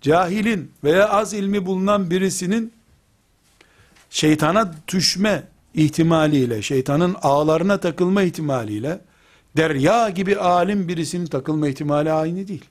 Cahilin 0.00 0.72
veya 0.84 1.08
az 1.08 1.34
ilmi 1.34 1.66
bulunan 1.66 2.10
birisinin 2.10 2.72
şeytana 4.10 4.74
düşme 4.88 5.42
ihtimaliyle, 5.76 6.62
şeytanın 6.62 7.16
ağlarına 7.22 7.80
takılma 7.80 8.22
ihtimaliyle 8.22 9.00
derya 9.56 10.10
gibi 10.10 10.36
alim 10.36 10.88
birisinin 10.88 11.26
takılma 11.26 11.68
ihtimali 11.68 12.12
aynı 12.12 12.48
değil. 12.48 12.64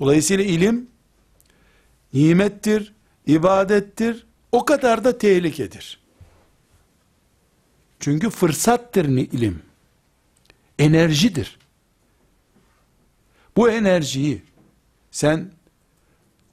Dolayısıyla 0.00 0.44
ilim 0.44 0.90
nimettir, 2.12 2.92
ibadettir, 3.26 4.26
o 4.52 4.64
kadar 4.64 5.04
da 5.04 5.18
tehlikedir. 5.18 6.00
Çünkü 8.00 8.30
fırsattır 8.30 9.04
ilim. 9.04 9.62
Enerjidir. 10.78 11.58
Bu 13.56 13.70
enerjiyi 13.70 14.42
sen 15.10 15.50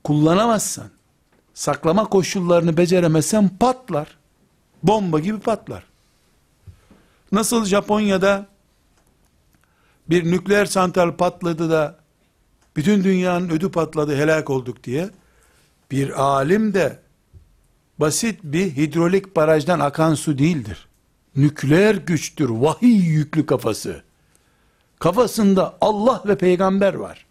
kullanamazsan, 0.04 0.90
saklama 1.54 2.10
koşullarını 2.10 2.78
beceremezsen 2.78 3.50
patlar. 3.50 4.18
Bomba 4.84 5.20
gibi 5.20 5.40
patlar. 5.40 5.84
Nasıl 7.32 7.66
Japonya'da 7.66 8.48
bir 10.10 10.32
nükleer 10.32 10.66
santral 10.66 11.12
patladı 11.12 11.70
da 11.70 12.00
bütün 12.76 13.04
dünyanın 13.04 13.50
ödü 13.50 13.72
patladı 13.72 14.16
helak 14.16 14.50
olduk 14.50 14.84
diye 14.84 15.10
bir 15.92 16.22
alim 16.22 16.74
de 16.74 17.00
basit 18.00 18.40
bir 18.44 18.76
hidrolik 18.76 19.36
barajdan 19.36 19.80
akan 19.80 20.16
su 20.16 20.38
değildir. 20.38 20.88
Nükleer 21.36 21.96
güçtür, 21.96 22.50
vahiy 22.50 23.06
yüklü 23.06 23.46
kafası. 23.46 24.04
Kafasında 25.00 25.78
Allah 25.82 26.24
ve 26.28 26.38
peygamber 26.38 26.94
var. 26.94 27.26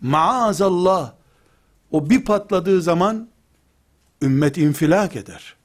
Maazallah 0.00 1.12
o 1.90 2.10
bir 2.10 2.24
patladığı 2.24 2.82
zaman 2.82 3.28
ümmet 4.22 4.58
infilak 4.58 5.16
eder. 5.16 5.59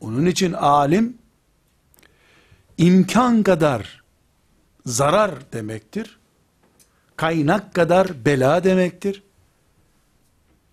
Onun 0.00 0.26
için 0.26 0.52
alim 0.52 1.18
imkan 2.78 3.42
kadar 3.42 4.02
zarar 4.86 5.52
demektir. 5.52 6.18
Kaynak 7.16 7.74
kadar 7.74 8.24
bela 8.24 8.64
demektir. 8.64 9.22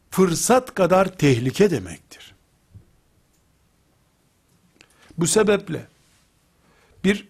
Fırsat 0.09 0.75
kadar 0.75 1.17
tehlike 1.17 1.71
demektir. 1.71 2.35
Bu 5.17 5.27
sebeple 5.27 5.87
bir 7.03 7.27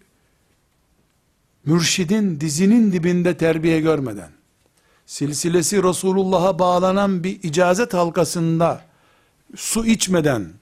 mürşidin 1.65 2.39
dizinin 2.39 2.91
dibinde 2.91 3.37
terbiye 3.37 3.81
görmeden, 3.81 4.31
silsilesi 5.05 5.83
Resulullah'a 5.83 6.59
bağlanan 6.59 7.23
bir 7.23 7.43
icazet 7.43 7.93
halkasında 7.93 8.85
su 9.55 9.85
içmeden, 9.85 10.53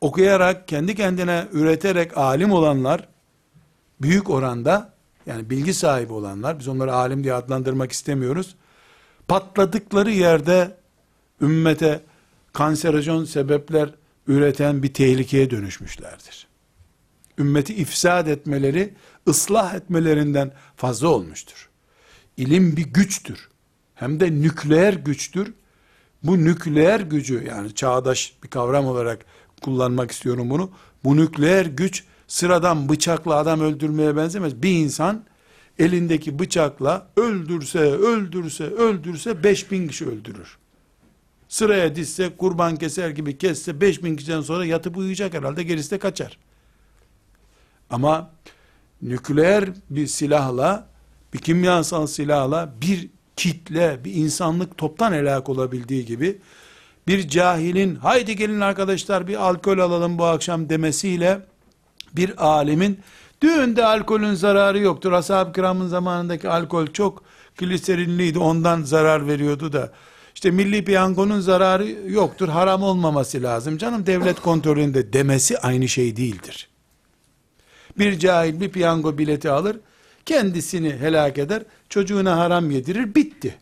okuyarak, 0.00 0.68
kendi 0.68 0.94
kendine 0.94 1.46
üreterek 1.52 2.18
alim 2.18 2.52
olanlar, 2.52 3.08
büyük 4.02 4.30
oranda, 4.30 4.92
yani 5.26 5.50
bilgi 5.50 5.74
sahibi 5.74 6.12
olanlar, 6.12 6.58
biz 6.58 6.68
onları 6.68 6.92
alim 6.94 7.24
diye 7.24 7.34
adlandırmak 7.34 7.92
istemiyoruz, 7.92 8.54
patladıkları 9.28 10.10
yerde, 10.10 10.76
ümmete 11.40 12.00
kanserojen 12.52 13.24
sebepler 13.24 13.94
üreten 14.26 14.82
bir 14.82 14.94
tehlikeye 14.94 15.50
dönüşmüşlerdir. 15.50 16.46
Ümmeti 17.38 17.74
ifsad 17.74 18.26
etmeleri, 18.26 18.94
ıslah 19.28 19.74
etmelerinden 19.74 20.52
fazla 20.76 21.08
olmuştur. 21.08 21.68
İlim 22.36 22.76
bir 22.76 22.82
güçtür. 22.82 23.48
Hem 23.94 24.20
de 24.20 24.32
nükleer 24.32 24.92
güçtür. 24.92 25.54
Bu 26.22 26.44
nükleer 26.44 27.00
gücü 27.00 27.44
yani 27.48 27.74
çağdaş 27.74 28.34
bir 28.42 28.48
kavram 28.48 28.86
olarak 28.86 29.24
kullanmak 29.60 30.10
istiyorum 30.10 30.50
bunu. 30.50 30.70
Bu 31.04 31.16
nükleer 31.16 31.66
güç 31.66 32.04
sıradan 32.28 32.88
bıçakla 32.88 33.34
adam 33.34 33.60
öldürmeye 33.60 34.16
benzemez. 34.16 34.62
Bir 34.62 34.70
insan 34.70 35.24
elindeki 35.78 36.38
bıçakla 36.38 37.06
öldürse, 37.16 37.78
öldürse, 37.78 38.64
öldürse 38.64 39.42
5000 39.44 39.88
kişi 39.88 40.06
öldürür. 40.06 40.58
Sıraya 41.48 41.96
dizse, 41.96 42.36
kurban 42.36 42.76
keser 42.76 43.10
gibi 43.10 43.38
kesse 43.38 43.80
5000 43.80 44.16
kişiden 44.16 44.40
sonra 44.40 44.64
yatıp 44.64 44.96
uyuyacak 44.96 45.34
herhalde 45.34 45.62
gerisi 45.62 45.90
de 45.90 45.98
kaçar. 45.98 46.38
Ama 47.90 48.30
nükleer 49.02 49.68
bir 49.90 50.06
silahla, 50.06 50.88
bir 51.34 51.38
kimyasal 51.38 52.06
silahla 52.06 52.74
bir 52.80 53.08
kitle, 53.36 54.04
bir 54.04 54.14
insanlık 54.14 54.78
toptan 54.78 55.12
helak 55.12 55.48
olabildiği 55.48 56.04
gibi 56.04 56.38
bir 57.08 57.28
cahilin 57.28 57.94
haydi 57.94 58.36
gelin 58.36 58.60
arkadaşlar 58.60 59.26
bir 59.26 59.48
alkol 59.48 59.78
alalım 59.78 60.18
bu 60.18 60.24
akşam 60.24 60.68
demesiyle 60.68 61.40
bir 62.16 62.46
alimin 62.46 63.00
düğünde 63.42 63.84
alkolün 63.84 64.34
zararı 64.34 64.78
yoktur. 64.78 65.12
Ashab-ı 65.12 65.52
kiramın 65.52 65.88
zamanındaki 65.88 66.48
alkol 66.48 66.86
çok 66.86 67.22
gliserinliydi 67.56 68.38
ondan 68.38 68.82
zarar 68.82 69.26
veriyordu 69.26 69.72
da 69.72 69.92
işte 70.34 70.50
milli 70.50 70.84
piyangonun 70.84 71.40
zararı 71.40 71.88
yoktur 72.06 72.48
haram 72.48 72.82
olmaması 72.82 73.42
lazım 73.42 73.78
canım 73.78 74.06
devlet 74.06 74.40
kontrolünde 74.40 75.12
demesi 75.12 75.58
aynı 75.58 75.88
şey 75.88 76.16
değildir. 76.16 76.68
Bir 77.98 78.18
cahil 78.18 78.60
bir 78.60 78.70
piyango 78.70 79.18
bileti 79.18 79.50
alır 79.50 79.76
kendisini 80.26 80.92
helak 80.92 81.38
eder 81.38 81.62
çocuğuna 81.88 82.38
haram 82.38 82.70
yedirir 82.70 83.14
bitti. 83.14 83.58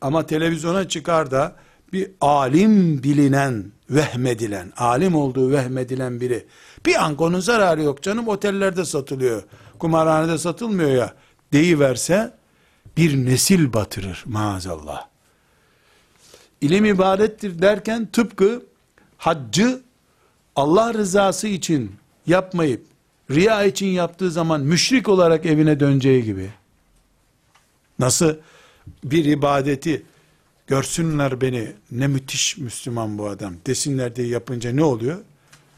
Ama 0.00 0.26
televizyona 0.26 0.88
çıkar 0.88 1.30
da 1.30 1.56
bir 1.92 2.10
alim 2.20 3.02
bilinen, 3.02 3.64
vehmedilen, 3.90 4.72
alim 4.76 5.14
olduğu 5.14 5.50
vehmedilen 5.50 6.20
biri, 6.20 6.46
piyangonun 6.84 7.40
zararı 7.40 7.82
yok 7.82 8.02
canım 8.02 8.28
otellerde 8.28 8.84
satılıyor, 8.84 9.42
kumarhanede 9.78 10.38
satılmıyor 10.38 10.90
ya, 10.90 11.14
deyiverse, 11.52 12.34
bir 12.96 13.26
nesil 13.26 13.72
batırır 13.72 14.22
maazallah. 14.26 15.06
İlim 16.60 16.84
ibadettir 16.84 17.62
derken 17.62 18.06
tıpkı 18.06 18.62
haccı 19.18 19.80
Allah 20.56 20.94
rızası 20.94 21.48
için 21.48 21.92
yapmayıp 22.26 22.86
riya 23.30 23.64
için 23.64 23.86
yaptığı 23.86 24.30
zaman 24.30 24.60
müşrik 24.60 25.08
olarak 25.08 25.46
evine 25.46 25.80
döneceği 25.80 26.24
gibi 26.24 26.50
nasıl 27.98 28.34
bir 29.04 29.24
ibadeti 29.24 30.02
görsünler 30.66 31.40
beni 31.40 31.72
ne 31.90 32.06
müthiş 32.06 32.58
Müslüman 32.58 33.18
bu 33.18 33.28
adam 33.28 33.54
desinler 33.66 34.16
diye 34.16 34.26
yapınca 34.26 34.72
ne 34.72 34.84
oluyor? 34.84 35.18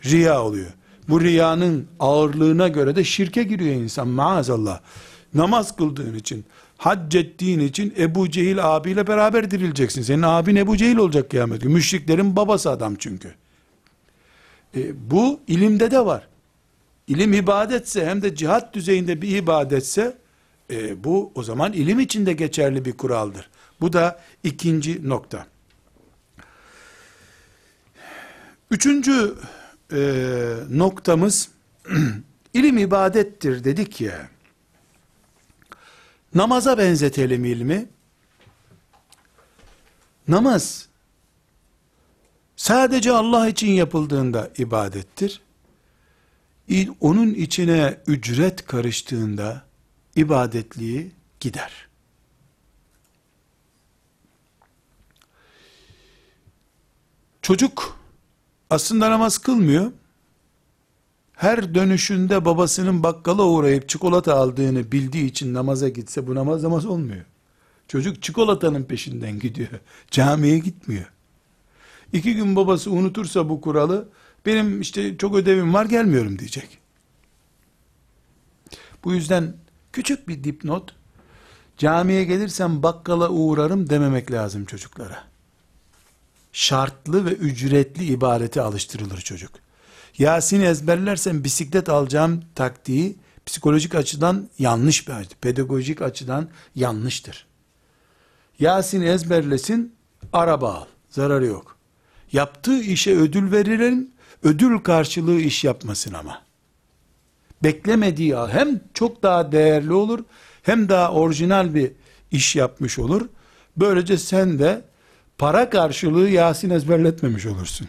Riya 0.04 0.42
oluyor. 0.42 0.70
Bu 1.08 1.20
riyanın 1.20 1.86
ağırlığına 2.00 2.68
göre 2.68 2.96
de 2.96 3.04
şirke 3.04 3.42
giriyor 3.42 3.74
insan 3.74 4.08
maazallah. 4.08 4.80
Namaz 5.34 5.76
kıldığın 5.76 6.14
için, 6.14 6.44
hac 6.76 7.14
ettiğin 7.14 7.60
için 7.60 7.94
Ebu 7.98 8.30
Cehil 8.30 8.76
abiyle 8.76 9.06
beraber 9.06 9.50
dirileceksin. 9.50 10.02
Senin 10.02 10.22
abin 10.22 10.56
Ebu 10.56 10.76
Cehil 10.76 10.96
olacak 10.96 11.30
kıyamet 11.30 11.62
günü. 11.62 11.72
Müşriklerin 11.72 12.36
babası 12.36 12.70
adam 12.70 12.94
çünkü. 12.98 13.34
E, 14.76 15.10
bu 15.10 15.40
ilimde 15.46 15.90
de 15.90 16.06
var. 16.06 16.28
İlim 17.06 17.32
ibadetse 17.32 18.06
hem 18.06 18.22
de 18.22 18.34
cihat 18.34 18.74
düzeyinde 18.74 19.22
bir 19.22 19.36
ibadetse 19.36 20.16
e, 20.70 21.04
bu 21.04 21.32
o 21.34 21.42
zaman 21.42 21.72
ilim 21.72 22.00
içinde 22.00 22.32
geçerli 22.32 22.84
bir 22.84 22.92
kuraldır. 22.92 23.50
Bu 23.80 23.92
da 23.92 24.20
ikinci 24.42 25.08
nokta. 25.08 25.46
Üçüncü 28.70 29.34
e, 29.92 30.00
noktamız 30.70 31.48
ilim 32.54 32.78
ibadettir 32.78 33.64
dedik 33.64 34.00
ya. 34.00 34.28
Namaza 36.34 36.78
benzetelim 36.78 37.44
ilmi. 37.44 37.86
Namaz 40.28 40.88
sadece 42.56 43.12
Allah 43.12 43.48
için 43.48 43.70
yapıldığında 43.70 44.50
ibadettir. 44.58 45.40
Onun 47.00 47.34
içine 47.34 47.98
ücret 48.06 48.66
karıştığında 48.66 49.62
ibadetliği 50.16 51.12
gider. 51.40 51.87
Çocuk 57.48 57.98
aslında 58.70 59.10
namaz 59.10 59.38
kılmıyor. 59.38 59.92
her 61.32 61.74
dönüşünde 61.74 62.44
babasının 62.44 63.02
bakkala 63.02 63.44
uğrayıp 63.44 63.88
çikolata 63.88 64.34
aldığını 64.34 64.92
bildiği 64.92 65.24
için 65.24 65.54
namaza 65.54 65.88
gitse 65.88 66.26
bu 66.26 66.34
namaz 66.34 66.62
namaz 66.62 66.86
olmuyor. 66.86 67.24
Çocuk 67.88 68.22
çikolatanın 68.22 68.84
peşinden 68.84 69.38
gidiyor. 69.38 69.68
Camiye 70.10 70.58
gitmiyor. 70.58 71.12
İki 72.12 72.34
gün 72.34 72.56
babası 72.56 72.90
unutursa 72.90 73.48
bu 73.48 73.60
kuralı 73.60 74.08
benim 74.46 74.80
işte 74.80 75.18
çok 75.18 75.34
ödevim 75.34 75.74
var 75.74 75.84
gelmiyorum 75.86 76.38
diyecek. 76.38 76.78
Bu 79.04 79.14
yüzden 79.14 79.56
küçük 79.92 80.28
bir 80.28 80.44
dipnot 80.44 80.94
camiye 81.78 82.24
gelirsem 82.24 82.82
bakkala 82.82 83.28
uğrarım 83.30 83.90
dememek 83.90 84.32
lazım 84.32 84.64
çocuklara. 84.64 85.37
Şartlı 86.52 87.26
ve 87.26 87.30
ücretli 87.30 88.04
ibadete 88.04 88.60
alıştırılır 88.60 89.20
çocuk. 89.20 89.52
Yasin 90.18 90.60
ezberlersen 90.60 91.44
bisiklet 91.44 91.88
alacağım 91.88 92.44
taktiği 92.54 93.16
psikolojik 93.46 93.94
açıdan 93.94 94.48
yanlış 94.58 95.08
bir 95.08 95.12
açı, 95.12 95.36
pedagojik 95.40 96.02
açıdan 96.02 96.48
yanlıştır. 96.74 97.46
Yasin 98.58 99.02
ezberlesin, 99.02 99.94
araba 100.32 100.74
al. 100.74 100.84
Zararı 101.10 101.46
yok. 101.46 101.76
Yaptığı 102.32 102.80
işe 102.80 103.16
ödül 103.16 103.52
veririm, 103.52 104.10
ödül 104.42 104.78
karşılığı 104.78 105.40
iş 105.40 105.64
yapmasın 105.64 106.14
ama. 106.14 106.42
Beklemediği 107.62 108.36
hem 108.36 108.80
çok 108.94 109.22
daha 109.22 109.52
değerli 109.52 109.92
olur, 109.92 110.24
hem 110.62 110.88
daha 110.88 111.12
orijinal 111.12 111.74
bir 111.74 111.92
iş 112.30 112.56
yapmış 112.56 112.98
olur. 112.98 113.28
Böylece 113.76 114.18
sen 114.18 114.58
de 114.58 114.84
para 115.38 115.70
karşılığı 115.70 116.28
Yasin 116.28 116.70
ezberletmemiş 116.70 117.46
olursun. 117.46 117.88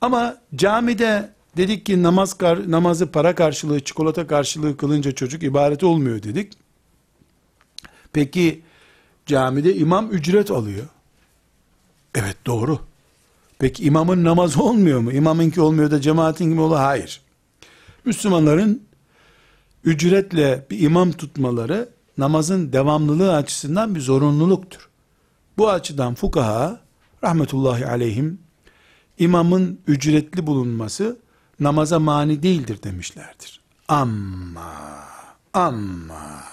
Ama 0.00 0.36
camide 0.54 1.30
dedik 1.56 1.86
ki 1.86 2.02
namaz 2.02 2.36
namazı 2.66 3.12
para 3.12 3.34
karşılığı, 3.34 3.80
çikolata 3.80 4.26
karşılığı 4.26 4.76
kılınca 4.76 5.12
çocuk 5.12 5.42
ibaret 5.42 5.84
olmuyor 5.84 6.22
dedik. 6.22 6.52
Peki 8.12 8.62
camide 9.26 9.76
imam 9.76 10.10
ücret 10.10 10.50
alıyor. 10.50 10.86
Evet 12.14 12.36
doğru. 12.46 12.78
Peki 13.58 13.84
imamın 13.84 14.24
namazı 14.24 14.62
olmuyor 14.62 15.00
mu? 15.00 15.12
İmamınki 15.12 15.60
olmuyor 15.60 15.90
da 15.90 16.00
cemaatin 16.00 16.50
gibi 16.50 16.60
oluyor? 16.60 16.80
Hayır. 16.80 17.20
Müslümanların 18.04 18.82
ücretle 19.84 20.66
bir 20.70 20.80
imam 20.80 21.12
tutmaları 21.12 21.88
namazın 22.18 22.72
devamlılığı 22.72 23.34
açısından 23.34 23.94
bir 23.94 24.00
zorunluluktur. 24.00 24.91
Bu 25.58 25.70
açıdan 25.70 26.14
fukaha 26.14 26.80
rahmetullahi 27.24 27.86
aleyhim 27.86 28.40
imamın 29.18 29.80
ücretli 29.86 30.46
bulunması 30.46 31.18
namaza 31.60 31.98
mani 31.98 32.42
değildir 32.42 32.82
demişlerdir. 32.82 33.60
Ama 33.88 34.74
ama 35.52 36.44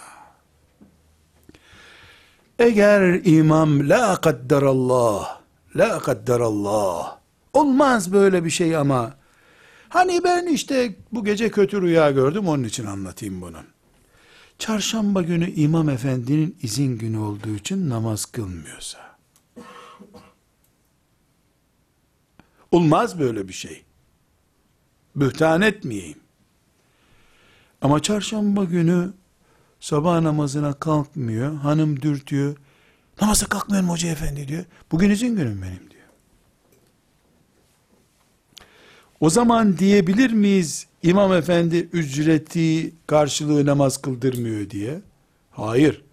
eğer 2.60 3.26
imam 3.26 3.90
la 3.90 4.16
kadderallah 4.22 5.40
la 5.76 6.00
kadderallah 6.00 7.18
olmaz 7.54 8.14
böyle 8.14 8.46
bir 8.46 8.50
şey 8.50 8.78
ama 8.78 9.14
hani 9.90 10.24
ben 10.24 10.46
işte 10.46 10.96
bu 11.12 11.26
gece 11.26 11.52
kötü 11.52 11.82
rüya 11.82 12.12
gördüm 12.12 12.48
onun 12.48 12.64
için 12.64 12.86
anlatayım 12.86 13.42
bunu. 13.42 13.58
Çarşamba 14.60 15.22
günü 15.22 15.52
imam 15.52 15.90
efendinin 15.90 16.58
izin 16.62 16.98
günü 16.98 17.18
olduğu 17.18 17.56
için 17.56 17.90
namaz 17.90 18.26
kılmıyorsa 18.26 19.18
olmaz 22.72 23.20
böyle 23.20 23.48
bir 23.48 23.54
şey. 23.54 23.84
Bühtan 25.16 25.62
etmeyeyim. 25.62 26.20
Ama 27.82 28.02
çarşamba 28.02 28.64
günü 28.64 29.14
sabah 29.80 30.22
namazına 30.22 30.74
kalkmıyor. 30.74 31.56
Hanım 31.56 32.02
dürtüyor. 32.02 32.58
Namaza 33.22 33.46
kalkmıyor 33.46 33.84
mu 33.84 33.92
hoca 33.92 34.10
efendi 34.10 34.48
diyor. 34.48 34.66
Bugün 34.92 35.10
izin 35.10 35.36
günüm 35.36 35.62
benim 35.62 35.92
diyor. 35.92 36.04
O 39.20 39.30
zaman 39.30 39.78
diyebilir 39.78 40.32
miyiz 40.32 40.88
imam 41.04 41.34
efendi 41.34 41.78
ücreti 41.94 42.94
karşılığı 43.08 43.66
namaz 43.66 44.02
kıldırmıyor 44.02 44.70
diye? 44.70 45.02
Hayır. 45.52 46.04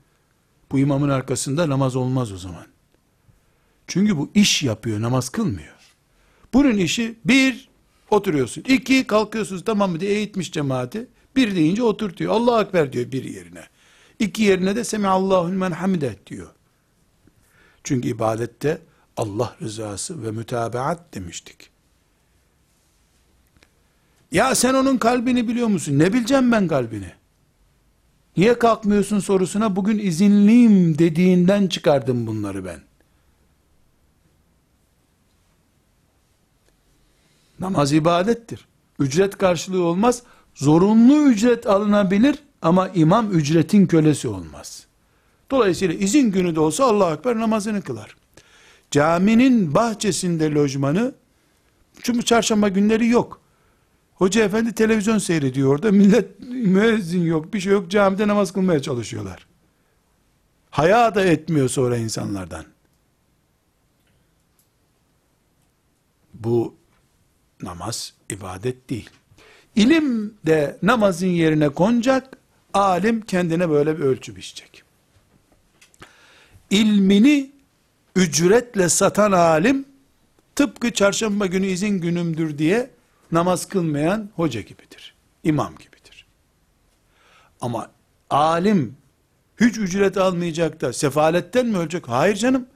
Bu 0.73 0.79
imamın 0.79 1.09
arkasında 1.09 1.69
namaz 1.69 1.97
olmaz 1.97 2.33
o 2.33 2.37
zaman. 2.37 2.67
Çünkü 3.87 4.17
bu 4.17 4.31
iş 4.35 4.63
yapıyor, 4.63 5.03
namaz 5.03 5.29
kılmıyor. 5.29 5.75
Bunun 6.55 6.79
işi 6.79 7.15
bir, 7.25 7.69
oturuyorsun. 8.11 8.65
iki 8.69 9.07
kalkıyorsunuz 9.07 9.65
tamam 9.65 9.91
mı 9.91 10.01
diye 10.01 10.11
eğitmiş 10.11 10.53
cemaati. 10.53 11.07
Bir 11.37 11.57
deyince 11.57 11.83
oturtuyor. 11.83 12.33
Allah 12.33 12.63
Ekber 12.63 12.93
diyor 12.93 13.13
bir 13.13 13.25
yerine. 13.25 13.63
İki 14.19 14.43
yerine 14.43 14.77
de 14.77 14.85
Semihallahu 14.85 15.49
men 15.49 15.71
hamidet 15.71 16.27
diyor. 16.27 16.49
Çünkü 17.85 18.09
ibadette 18.09 18.79
Allah 19.17 19.57
rızası 19.63 20.23
ve 20.23 20.31
mütabaat 20.31 21.15
demiştik. 21.15 21.76
Ya 24.33 24.55
sen 24.55 24.75
onun 24.75 24.97
kalbini 24.97 25.49
biliyor 25.49 25.69
musun? 25.69 25.99
Ne 25.99 26.13
bileceğim 26.13 26.53
ben 26.53 26.69
kalbini? 26.69 27.13
Niye 28.37 28.59
kalkmıyorsun 28.59 29.19
sorusuna 29.19 29.77
bugün 29.77 29.99
izinliyim 29.99 30.99
dediğinden 30.99 31.67
çıkardım 31.67 32.27
bunları 32.27 32.65
ben. 32.65 32.81
Namaz 37.61 37.93
ibadettir. 37.93 38.67
Ücret 38.99 39.39
karşılığı 39.39 39.83
olmaz. 39.83 40.23
Zorunlu 40.55 41.29
ücret 41.29 41.67
alınabilir 41.67 42.39
ama 42.63 42.89
imam 42.89 43.33
ücretin 43.33 43.87
kölesi 43.87 44.29
olmaz. 44.29 44.87
Dolayısıyla 45.51 45.95
izin 45.95 46.31
günü 46.31 46.55
de 46.55 46.61
olsa 46.61 46.85
Allah 46.85 47.15
Ekber 47.15 47.39
namazını 47.39 47.83
kılar. 47.83 48.17
Caminin 48.91 49.75
bahçesinde 49.75 50.51
lojmanı, 50.55 51.15
çünkü 52.03 52.25
çarşamba 52.25 52.69
günleri 52.69 53.09
yok. 53.09 53.41
Hoca 54.17 54.45
efendi 54.45 54.73
televizyon 54.73 55.19
seyrediyor 55.19 55.69
orada, 55.73 55.93
millet 55.93 56.41
müezzin 56.51 57.25
yok, 57.25 57.55
bir 57.55 57.61
şey 57.61 57.73
yok, 57.73 57.91
camide 57.91 58.29
namaz 58.29 58.53
kılmaya 58.53 58.83
çalışıyorlar. 58.83 59.47
Haya 60.71 61.15
da 61.15 61.25
etmiyor 61.25 61.69
sonra 61.69 61.97
insanlardan. 61.97 62.65
Bu 66.35 66.75
namaz 67.63 68.15
ibadet 68.31 68.91
değil. 68.91 69.11
İlim 69.77 70.35
de 70.47 70.79
namazın 70.83 71.27
yerine 71.27 71.69
konacak, 71.69 72.37
alim 72.75 73.21
kendine 73.21 73.71
böyle 73.71 73.99
bir 73.99 74.05
ölçü 74.05 74.37
biçecek. 74.37 74.83
İlmini 76.71 77.51
ücretle 78.17 78.89
satan 78.89 79.33
alim, 79.33 79.85
tıpkı 80.55 80.93
çarşamba 80.93 81.47
günü 81.47 81.67
izin 81.67 82.01
günümdür 82.01 82.59
diye 82.59 82.96
namaz 83.33 83.69
kılmayan 83.69 84.31
hoca 84.37 84.61
gibidir. 84.61 85.15
imam 85.45 85.75
gibidir. 85.77 86.27
Ama 87.61 87.91
alim 88.31 88.97
hiç 89.61 89.79
ücret 89.79 90.17
almayacak 90.17 90.81
da 90.81 90.93
sefaletten 90.93 91.67
mi 91.67 91.79
ölecek? 91.79 92.09
Hayır 92.09 92.37
canım. 92.37 92.67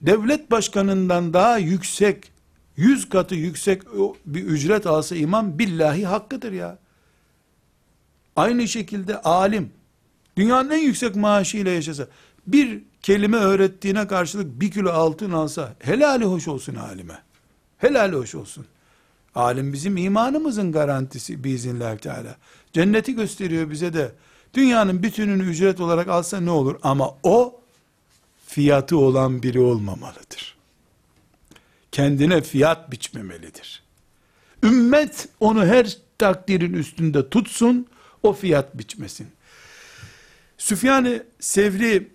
Devlet 0.00 0.50
başkanından 0.50 1.32
daha 1.32 1.58
yüksek 1.58 2.32
yüz 2.76 3.08
katı 3.08 3.34
yüksek 3.34 3.82
bir 4.26 4.44
ücret 4.44 4.86
alsa 4.86 5.16
imam 5.16 5.58
billahi 5.58 6.06
hakkıdır 6.06 6.52
ya. 6.52 6.78
Aynı 8.36 8.68
şekilde 8.68 9.22
alim 9.22 9.72
dünyanın 10.36 10.70
en 10.70 10.82
yüksek 10.82 11.16
maaşıyla 11.16 11.70
yaşasa 11.70 12.08
bir 12.46 12.82
kelime 13.02 13.36
öğrettiğine 13.36 14.06
karşılık 14.06 14.60
bir 14.60 14.70
kilo 14.70 14.90
altın 14.90 15.32
alsa 15.32 15.74
helali 15.78 16.24
hoş 16.24 16.48
olsun 16.48 16.74
alime. 16.74 17.22
Helali 17.78 18.16
hoş 18.16 18.34
olsun. 18.34 18.66
Alim 19.36 19.72
bizim 19.72 19.96
imanımızın 19.96 20.72
garantisi 20.72 21.44
biiznillahü 21.44 21.98
teala. 21.98 22.36
Cenneti 22.72 23.14
gösteriyor 23.14 23.70
bize 23.70 23.94
de. 23.94 24.12
Dünyanın 24.54 25.02
bütününü 25.02 25.42
ücret 25.42 25.80
olarak 25.80 26.08
alsa 26.08 26.40
ne 26.40 26.50
olur? 26.50 26.76
Ama 26.82 27.14
o 27.22 27.60
fiyatı 28.46 28.98
olan 28.98 29.42
biri 29.42 29.60
olmamalıdır 29.60 30.56
kendine 31.96 32.40
fiyat 32.42 32.90
biçmemelidir. 32.90 33.82
Ümmet 34.62 35.28
onu 35.40 35.66
her 35.66 35.96
takdirin 36.18 36.72
üstünde 36.72 37.30
tutsun, 37.30 37.86
o 38.22 38.32
fiyat 38.32 38.78
biçmesin. 38.78 39.28
Süfyan-ı 40.58 41.22
Sevri 41.40 42.08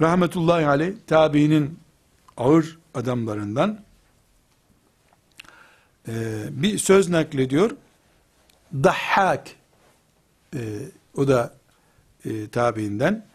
rahmetullahi 0.00 0.66
aleyh 0.66 0.92
tabiinin 1.06 1.78
ağır 2.36 2.78
adamlarından 2.94 3.80
e, 6.08 6.12
bir 6.50 6.78
söz 6.78 7.08
naklediyor. 7.08 7.70
Dahhak 8.74 9.48
e, 10.54 10.60
o 11.16 11.28
da 11.28 11.54
e, 12.24 12.48
tabiinden 12.48 13.26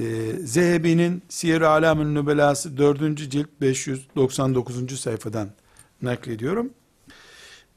e, 0.00 0.04
Zehebi'nin 0.32 1.22
Siyer-i 1.28 1.66
Alam'ın 1.66 2.14
Nübelası 2.14 2.78
4. 2.78 3.30
cilt 3.30 3.48
599. 3.60 5.00
sayfadan 5.00 5.50
naklediyorum. 6.02 6.70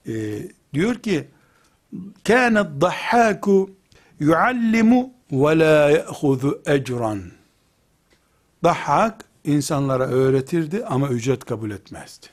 e, 0.07 0.43
diyor 0.73 0.95
ki 0.95 1.27
kâne 2.23 2.81
dahhâku 2.81 3.71
yuallimu 4.19 5.13
ve 5.31 5.59
la 5.59 5.89
ye'huzu 5.89 6.61
ecran 6.65 7.21
Dahhak 8.63 9.25
insanlara 9.43 10.07
öğretirdi 10.07 10.85
ama 10.85 11.09
ücret 11.09 11.45
kabul 11.45 11.71
etmezdi. 11.71 12.27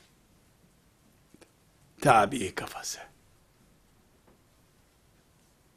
Tabii 2.00 2.54
kafası. 2.54 2.98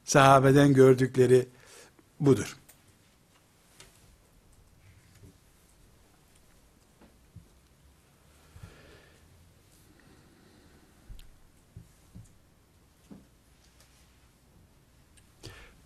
Sahabeden 0.04 0.74
gördükleri 0.74 1.48
budur. 2.20 2.58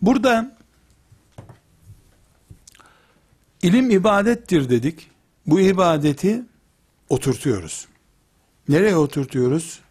Burada 0.02 0.58
ilim 3.62 3.90
ibadettir 3.90 4.70
dedik. 4.70 5.12
Bu 5.46 5.60
ibadeti 5.60 6.44
oturtuyoruz. 7.10 7.88
Nereye 8.70 8.96
oturtuyoruz? 8.96 9.85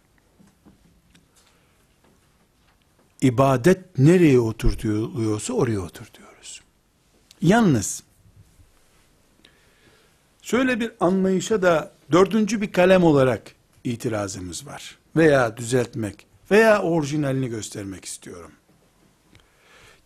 İbadet 3.21 3.99
nereye 3.99 4.39
oturtuluyorsa 4.39 5.53
oraya 5.53 5.79
oturtuyoruz. 5.79 6.61
Yalnız 7.41 8.03
şöyle 10.41 10.79
bir 10.79 10.91
anlayışa 10.99 11.61
da 11.61 11.91
dördüncü 12.11 12.61
bir 12.61 12.71
kalem 12.71 13.03
olarak 13.03 13.55
itirazımız 13.83 14.67
var. 14.67 14.97
Veya 15.15 15.57
düzeltmek 15.57 16.27
veya 16.51 16.81
orijinalini 16.81 17.47
göstermek 17.47 18.05
istiyorum. 18.05 18.51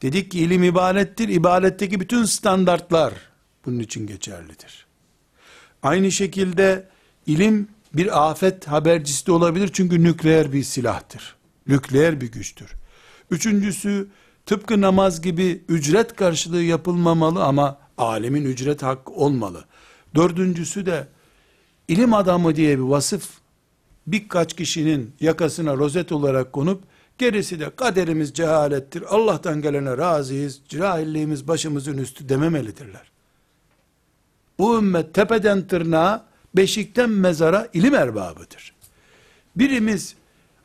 Dedik 0.01 0.31
ki 0.31 0.39
ilim 0.39 0.63
ibadettir. 0.63 1.29
İbadetteki 1.29 1.99
bütün 1.99 2.23
standartlar 2.23 3.13
bunun 3.65 3.79
için 3.79 4.07
geçerlidir. 4.07 4.85
Aynı 5.83 6.11
şekilde 6.11 6.89
ilim 7.25 7.67
bir 7.93 8.29
afet 8.29 8.67
habercisi 8.67 9.27
de 9.27 9.31
olabilir 9.31 9.69
çünkü 9.73 10.03
nükleer 10.03 10.53
bir 10.53 10.63
silahtır. 10.63 11.35
Nükleer 11.67 12.21
bir 12.21 12.31
güçtür. 12.31 12.78
Üçüncüsü 13.31 14.07
tıpkı 14.45 14.81
namaz 14.81 15.21
gibi 15.21 15.63
ücret 15.69 16.15
karşılığı 16.15 16.63
yapılmamalı 16.63 17.43
ama 17.43 17.77
alemin 17.97 18.45
ücret 18.45 18.83
hakkı 18.83 19.11
olmalı. 19.11 19.65
Dördüncüsü 20.15 20.85
de 20.85 21.07
ilim 21.87 22.13
adamı 22.13 22.55
diye 22.55 22.77
bir 22.77 22.83
vasıf 22.83 23.29
birkaç 24.07 24.55
kişinin 24.55 25.13
yakasına 25.19 25.77
rozet 25.77 26.11
olarak 26.11 26.53
konup 26.53 26.83
gerisi 27.17 27.59
de 27.59 27.69
kaderimiz 27.75 28.33
cehalettir. 28.33 29.03
Allah'tan 29.07 29.61
gelene 29.61 29.97
razıyız. 29.97 30.61
Cahilliğimiz 30.69 31.47
başımızın 31.47 31.97
üstü 31.97 32.29
dememelidirler. 32.29 33.11
Bu 34.59 34.77
ümmet 34.77 35.13
tepeden 35.13 35.67
tırnağa, 35.67 36.25
beşikten 36.55 37.09
mezara 37.09 37.67
ilim 37.73 37.95
erbabıdır. 37.95 38.73
Birimiz 39.55 40.15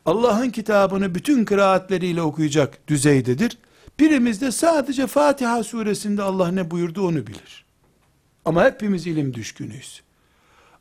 Allah'ın 0.05 0.49
kitabını 0.49 1.15
bütün 1.15 1.45
kıraatleriyle 1.45 2.21
okuyacak 2.21 2.87
düzeydedir. 2.87 3.57
Birimiz 3.99 4.41
de 4.41 4.51
sadece 4.51 5.07
Fatiha 5.07 5.63
suresinde 5.63 6.23
Allah 6.23 6.51
ne 6.51 6.71
buyurdu 6.71 7.07
onu 7.07 7.27
bilir. 7.27 7.65
Ama 8.45 8.63
hepimiz 8.65 9.07
ilim 9.07 9.33
düşkünüyüz. 9.33 10.01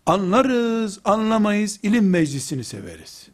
Anlarız, 0.06 1.00
anlamayız, 1.04 1.80
ilim 1.82 2.10
meclisini 2.10 2.64
severiz. 2.64 3.28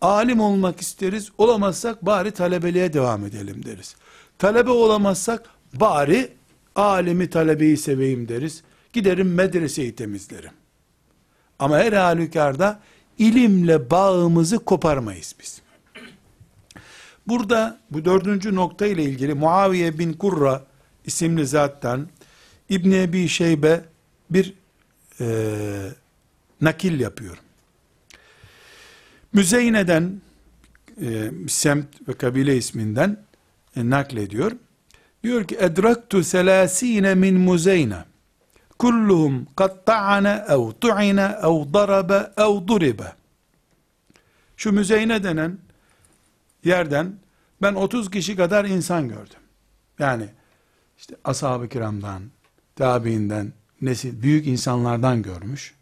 Alim 0.00 0.40
olmak 0.40 0.80
isteriz, 0.80 1.32
olamazsak 1.38 2.06
bari 2.06 2.30
talebeliğe 2.30 2.92
devam 2.92 3.26
edelim 3.26 3.64
deriz. 3.64 3.96
Talebe 4.38 4.70
olamazsak 4.70 5.50
bari 5.74 6.32
alimi 6.76 7.30
talebeyi 7.30 7.76
seveyim 7.76 8.28
deriz. 8.28 8.62
Giderim 8.92 9.34
medreseyi 9.34 9.94
temizlerim. 9.94 10.52
Ama 11.58 11.78
her 11.78 11.92
halükarda 11.92 12.80
ilimle 13.18 13.90
bağımızı 13.90 14.58
koparmayız 14.58 15.34
biz. 15.40 15.62
Burada 17.26 17.80
bu 17.90 18.04
dördüncü 18.04 18.54
nokta 18.54 18.86
ile 18.86 19.04
ilgili 19.04 19.34
Muaviye 19.34 19.98
bin 19.98 20.12
Kurra 20.12 20.66
isimli 21.04 21.46
zattan 21.46 22.08
İbni 22.68 23.02
Ebi 23.02 23.28
Şeybe 23.28 23.84
bir 24.30 24.54
e, 25.20 25.26
nakil 26.60 27.00
yapıyor. 27.00 27.38
Müzeyne'den 29.32 30.20
e, 31.00 31.30
semt 31.48 32.08
ve 32.08 32.12
kabile 32.12 32.56
isminden 32.56 33.16
e, 33.76 33.90
naklediyor. 33.90 34.52
Diyor 35.22 35.44
ki 35.44 35.56
edraktu 35.60 36.24
selasine 36.24 37.14
min 37.14 37.40
Muzeyne 37.40 38.04
kulluhum 38.82 39.46
kad 39.56 39.84
ta'ane 39.86 40.44
ev 40.48 40.72
tu'ine 40.80 41.28
ev 41.42 41.74
darabe 41.74 42.32
ev 42.36 42.66
duribe 42.68 43.12
şu 44.56 44.72
Müzeyne 44.72 45.22
denen 45.22 45.58
yerden 46.64 47.16
ben 47.62 47.74
30 47.74 48.10
kişi 48.10 48.36
kadar 48.36 48.64
insan 48.64 49.08
gördüm. 49.08 49.40
Yani 49.98 50.28
işte 50.98 51.14
ashab-ı 51.24 51.68
kiramdan, 51.68 52.22
tabiinden, 52.76 53.52
nesil, 53.82 54.22
büyük 54.22 54.46
insanlardan 54.46 55.22
görmüş. 55.22 55.74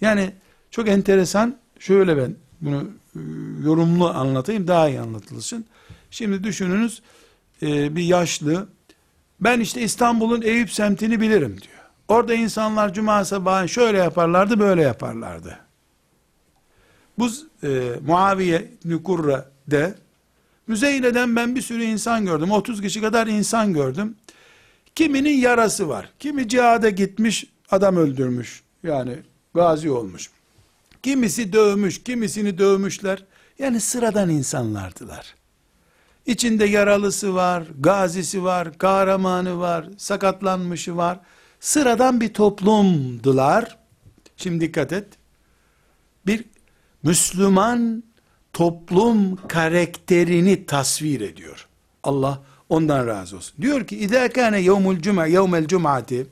Yani 0.00 0.32
çok 0.70 0.88
enteresan, 0.88 1.58
şöyle 1.78 2.16
ben 2.16 2.36
bunu 2.60 2.90
e, 3.16 3.20
yorumlu 3.64 4.08
anlatayım, 4.08 4.66
daha 4.66 4.88
iyi 4.88 5.00
anlatılsın. 5.00 5.64
Şimdi 6.10 6.44
düşününüz, 6.44 7.02
e, 7.62 7.96
bir 7.96 8.02
yaşlı, 8.02 8.68
ben 9.40 9.60
işte 9.60 9.82
İstanbul'un 9.82 10.42
Eyüp 10.42 10.70
semtini 10.70 11.20
bilirim 11.20 11.60
diyor. 11.60 11.73
Orada 12.08 12.34
insanlar 12.34 12.94
cuma 12.94 13.24
sabahı 13.24 13.68
şöyle 13.68 13.98
yaparlardı, 13.98 14.58
böyle 14.60 14.82
yaparlardı. 14.82 15.58
Bu 17.18 17.28
e, 17.62 17.92
Muaviye 18.06 18.70
Nükurra 18.84 19.50
de 19.66 19.94
Müzeyne'den 20.66 21.36
ben 21.36 21.54
bir 21.54 21.62
sürü 21.62 21.82
insan 21.82 22.24
gördüm. 22.24 22.50
30 22.50 22.80
kişi 22.80 23.00
kadar 23.00 23.26
insan 23.26 23.72
gördüm. 23.72 24.16
Kiminin 24.94 25.38
yarası 25.38 25.88
var. 25.88 26.12
Kimi 26.18 26.48
cihada 26.48 26.90
gitmiş, 26.90 27.46
adam 27.70 27.96
öldürmüş. 27.96 28.62
Yani 28.82 29.16
gazi 29.54 29.90
olmuş. 29.90 30.30
Kimisi 31.02 31.52
dövmüş, 31.52 32.02
kimisini 32.02 32.58
dövmüşler. 32.58 33.24
Yani 33.58 33.80
sıradan 33.80 34.28
insanlardılar. 34.28 35.34
İçinde 36.26 36.64
yaralısı 36.64 37.34
var, 37.34 37.64
gazisi 37.80 38.44
var, 38.44 38.78
kahramanı 38.78 39.58
var, 39.58 39.86
sakatlanmışı 39.98 40.96
var. 40.96 41.20
Sıradan 41.64 42.20
bir 42.20 42.34
toplumdular. 42.34 43.78
Şimdi 44.36 44.60
dikkat 44.60 44.92
et. 44.92 45.06
Bir 46.26 46.44
Müslüman 47.02 48.04
toplum 48.52 49.36
karakterini 49.48 50.66
tasvir 50.66 51.20
ediyor. 51.20 51.68
Allah 52.02 52.42
ondan 52.68 53.06
razı 53.06 53.36
olsun. 53.36 53.62
Diyor 53.62 53.86
ki 53.86 53.96
İzâ 53.96 54.28
kâne 54.28 54.60
yevmul 54.60 54.98
cuma 54.98 55.26
yevmel 55.26 55.66
cumati 55.66 56.26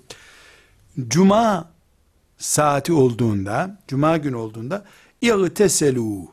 Cuma 1.08 1.70
saati 2.38 2.92
olduğunda, 2.92 3.78
cuma 3.88 4.16
gün 4.16 4.32
olduğunda 4.32 4.84
İğteselû 5.22 6.26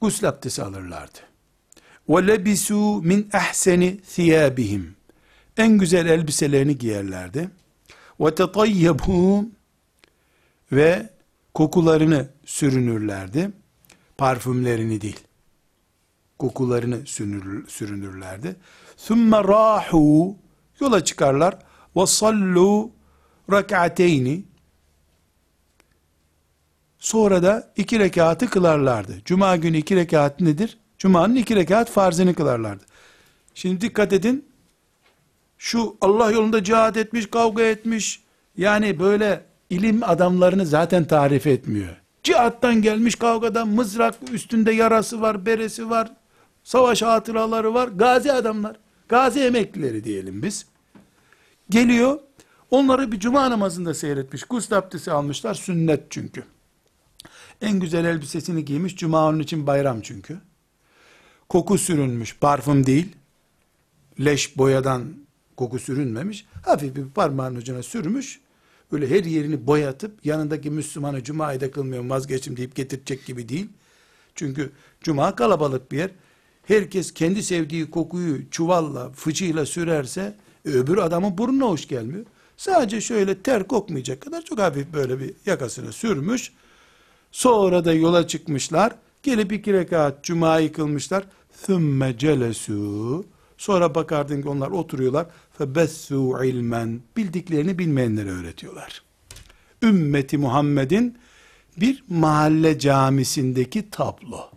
Gusül 0.00 0.28
abdesti 0.28 0.62
alırlardı. 0.62 1.18
Lebisû 2.08 3.04
min 3.06 3.30
ahseni 3.32 4.00
thiyâbihim 4.00 4.96
En 5.56 5.78
güzel 5.78 6.06
elbiselerini 6.06 6.78
giyerlerdi. 6.78 7.50
Tetayyebû 8.20 9.48
ve 10.72 11.10
kokularını 11.54 12.28
sürünürlerdi. 12.44 13.50
Parfümlerini 14.18 15.00
değil. 15.00 15.20
Kokularını 16.38 17.06
sürünür, 17.06 17.68
sürünürlerdi. 17.68 18.56
Sümme 18.96 19.36
rahu 19.36 20.36
yola 20.80 21.04
çıkarlar 21.04 21.58
sallu 22.06 22.90
rak'ateyni 23.52 24.44
sonra 26.98 27.42
da 27.42 27.72
iki 27.76 27.98
rekatı 27.98 28.50
kılarlardı. 28.50 29.12
Cuma 29.24 29.56
günü 29.56 29.76
iki 29.76 29.96
rekat 29.96 30.40
nedir? 30.40 30.78
Cuma'nın 30.98 31.34
iki 31.34 31.56
rekat 31.56 31.90
farzını 31.90 32.34
kılarlardı. 32.34 32.84
Şimdi 33.54 33.80
dikkat 33.80 34.12
edin. 34.12 34.53
Şu 35.58 35.96
Allah 36.00 36.30
yolunda 36.30 36.64
cihad 36.64 36.96
etmiş, 36.96 37.26
kavga 37.26 37.62
etmiş. 37.62 38.22
Yani 38.56 39.00
böyle 39.00 39.44
ilim 39.70 40.02
adamlarını 40.02 40.66
zaten 40.66 41.04
tarif 41.04 41.46
etmiyor. 41.46 41.96
Cihattan 42.22 42.82
gelmiş 42.82 43.14
kavgadan 43.14 43.68
mızrak 43.68 44.14
üstünde 44.32 44.72
yarası 44.72 45.20
var, 45.20 45.46
beresi 45.46 45.90
var, 45.90 46.12
savaş 46.64 47.02
hatıraları 47.02 47.74
var, 47.74 47.88
gazi 47.88 48.32
adamlar, 48.32 48.76
gazi 49.08 49.40
emeklileri 49.40 50.04
diyelim 50.04 50.42
biz. 50.42 50.66
Geliyor, 51.70 52.20
onları 52.70 53.12
bir 53.12 53.20
cuma 53.20 53.50
namazında 53.50 53.94
seyretmiş, 53.94 54.44
gusül 54.44 54.78
abdesti 54.78 55.10
almışlar, 55.10 55.54
sünnet 55.54 56.10
çünkü. 56.10 56.44
En 57.60 57.80
güzel 57.80 58.04
elbisesini 58.04 58.64
giymiş. 58.64 58.96
Cuma 58.96 59.28
onun 59.28 59.38
için 59.38 59.66
bayram 59.66 60.00
çünkü. 60.00 60.38
Koku 61.48 61.78
sürünmüş. 61.78 62.38
Parfüm 62.38 62.86
değil. 62.86 63.16
Leş 64.20 64.58
boyadan 64.58 65.14
koku 65.56 65.78
sürünmemiş. 65.78 66.46
Hafif 66.62 66.96
bir 66.96 67.04
parmağın 67.04 67.56
ucuna 67.56 67.82
sürmüş. 67.82 68.40
Öyle 68.92 69.10
her 69.10 69.24
yerini 69.24 69.66
boyatıp 69.66 70.26
yanındaki 70.26 70.70
Müslümanı 70.70 71.24
Cuma'yı 71.24 71.60
da 71.60 71.70
kılmıyorum 71.70 72.10
vazgeçtim 72.10 72.56
deyip 72.56 72.74
getirecek 72.74 73.26
gibi 73.26 73.48
değil. 73.48 73.68
Çünkü 74.34 74.72
Cuma 75.00 75.34
kalabalık 75.36 75.92
bir 75.92 75.98
yer. 75.98 76.10
Herkes 76.66 77.14
kendi 77.14 77.42
sevdiği 77.42 77.90
kokuyu 77.90 78.50
çuvalla, 78.50 79.12
fıçıyla 79.12 79.66
sürerse 79.66 80.36
öbür 80.64 80.98
adamın 80.98 81.38
burnuna 81.38 81.64
hoş 81.64 81.88
gelmiyor. 81.88 82.24
Sadece 82.56 83.00
şöyle 83.00 83.42
ter 83.42 83.68
kokmayacak 83.68 84.20
kadar 84.20 84.42
çok 84.42 84.58
hafif 84.58 84.92
böyle 84.92 85.20
bir 85.20 85.34
yakasına 85.46 85.92
sürmüş. 85.92 86.52
Sonra 87.32 87.84
da 87.84 87.92
yola 87.92 88.26
çıkmışlar. 88.26 88.92
Gelip 89.22 89.52
iki 89.52 89.72
rekat 89.72 90.24
cumayı 90.24 90.72
kılmışlar. 90.72 91.24
Thümme 91.62 92.18
celesu. 92.18 93.24
Sonra 93.58 93.94
bakardın 93.94 94.42
ki 94.42 94.48
onlar 94.48 94.68
oturuyorlar. 94.68 95.26
Febessu 95.58 96.44
ilmen. 96.44 97.00
Bildiklerini 97.16 97.78
bilmeyenlere 97.78 98.30
öğretiyorlar. 98.30 99.02
Ümmeti 99.82 100.38
Muhammed'in 100.38 101.18
bir 101.76 102.04
mahalle 102.08 102.78
camisindeki 102.78 103.90
tablo. 103.90 104.50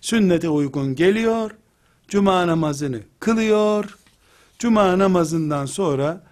Sünnete 0.00 0.48
uygun 0.48 0.94
geliyor. 0.94 1.50
Cuma 2.08 2.46
namazını 2.46 3.00
kılıyor. 3.20 3.98
Cuma 4.58 4.98
namazından 4.98 5.66
sonra 5.66 6.24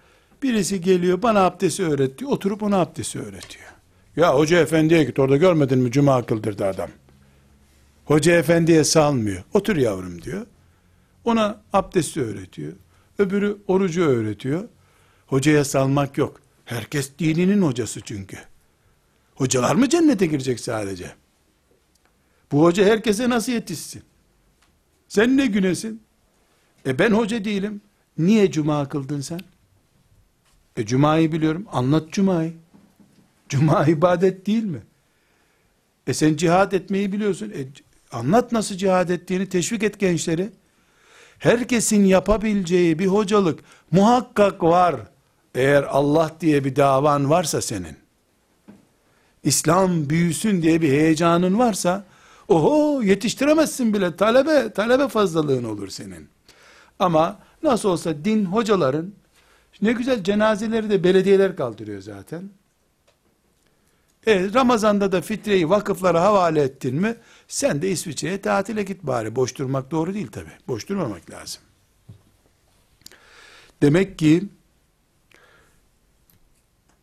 birisi 0.43 0.81
geliyor 0.81 1.21
bana 1.21 1.45
abdesti 1.45 1.83
öğretti. 1.83 2.25
Oturup 2.25 2.63
ona 2.63 2.77
abdesti 2.77 3.19
öğretiyor. 3.19 3.67
Ya 4.15 4.35
hoca 4.35 4.59
efendiye 4.59 5.03
git 5.03 5.19
orada 5.19 5.37
görmedin 5.37 5.79
mi 5.79 5.91
cuma 5.91 6.25
kıldırdı 6.25 6.65
adam. 6.65 6.89
Hoca 8.07 8.33
efendiye 8.33 8.83
salmıyor. 8.83 9.43
Otur 9.53 9.75
yavrum 9.75 10.21
diyor. 10.21 10.45
Ona 11.23 11.61
abdesti 11.73 12.21
öğretiyor. 12.21 12.73
Öbürü 13.19 13.57
orucu 13.67 14.01
öğretiyor. 14.03 14.69
Hocaya 15.27 15.65
salmak 15.65 16.17
yok. 16.17 16.41
Herkes 16.65 17.11
dininin 17.19 17.61
hocası 17.61 18.01
çünkü. 18.01 18.37
Hocalar 19.35 19.75
mı 19.75 19.89
cennete 19.89 20.25
girecek 20.25 20.59
sadece? 20.59 21.11
Bu 22.51 22.63
hoca 22.63 22.85
herkese 22.85 23.29
nasıl 23.29 23.51
yetişsin? 23.51 24.03
Sen 25.07 25.37
ne 25.37 25.45
günesin? 25.45 26.01
E 26.85 26.99
ben 26.99 27.11
hoca 27.11 27.45
değilim. 27.45 27.81
Niye 28.17 28.51
cuma 28.51 28.89
kıldın 28.89 29.21
sen? 29.21 29.39
E 30.77 30.85
cumayı 30.85 31.31
biliyorum. 31.31 31.65
Anlat 31.71 32.11
cumayı. 32.11 32.53
Cuma 33.49 33.85
ibadet 33.85 34.45
değil 34.45 34.63
mi? 34.63 34.81
E 36.07 36.13
sen 36.13 36.35
cihad 36.35 36.71
etmeyi 36.71 37.11
biliyorsun. 37.11 37.49
E 37.49 37.67
anlat 38.11 38.51
nasıl 38.51 38.75
cihad 38.75 39.09
ettiğini 39.09 39.49
teşvik 39.49 39.83
et 39.83 39.99
gençleri. 39.99 40.49
Herkesin 41.39 42.03
yapabileceği 42.03 42.99
bir 42.99 43.07
hocalık 43.07 43.59
muhakkak 43.91 44.63
var. 44.63 44.95
Eğer 45.55 45.83
Allah 45.83 46.31
diye 46.41 46.63
bir 46.63 46.75
davan 46.75 47.29
varsa 47.29 47.61
senin. 47.61 47.97
İslam 49.43 50.09
büyüsün 50.09 50.61
diye 50.61 50.81
bir 50.81 50.89
heyecanın 50.89 51.59
varsa 51.59 52.05
oho 52.47 53.01
yetiştiremezsin 53.01 53.93
bile 53.93 54.15
talebe 54.15 54.73
talebe 54.73 55.07
fazlalığın 55.07 55.63
olur 55.63 55.87
senin. 55.87 56.29
Ama 56.99 57.39
nasıl 57.63 57.89
olsa 57.89 58.25
din 58.25 58.45
hocaların 58.45 59.13
ne 59.81 59.91
güzel 59.91 60.23
cenazeleri 60.23 60.89
de 60.89 61.03
belediyeler 61.03 61.55
kaldırıyor 61.55 62.01
zaten. 62.01 62.49
E, 64.27 64.53
Ramazan'da 64.53 65.11
da 65.11 65.21
fitreyi 65.21 65.69
vakıflara 65.69 66.21
havale 66.21 66.61
ettin 66.61 66.95
mi 66.95 67.15
sen 67.47 67.81
de 67.81 67.89
İsviçre'ye 67.91 68.41
tatile 68.41 68.83
git 68.83 69.03
bari. 69.03 69.35
Boş 69.35 69.57
durmak 69.57 69.91
doğru 69.91 70.13
değil 70.13 70.27
tabi. 70.27 70.49
Boş 70.67 70.89
durmamak 70.89 71.29
lazım. 71.29 71.61
Demek 73.81 74.19
ki 74.19 74.43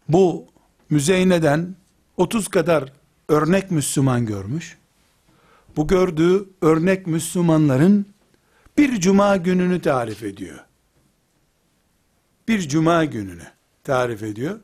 bu 0.09 0.47
Müzeyne'den 0.91 1.77
30 2.17 2.49
kadar 2.49 2.93
örnek 3.29 3.71
Müslüman 3.71 4.27
görmüş. 4.27 4.79
Bu 5.77 5.87
gördüğü 5.87 6.49
örnek 6.61 7.07
Müslümanların 7.07 8.07
bir 8.79 9.01
cuma 9.01 9.37
gününü 9.37 9.81
tarif 9.81 10.23
ediyor. 10.23 10.59
Bir 12.49 12.69
cuma 12.69 13.05
gününü 13.05 13.47
tarif 13.85 14.23
ediyor. 14.23 14.61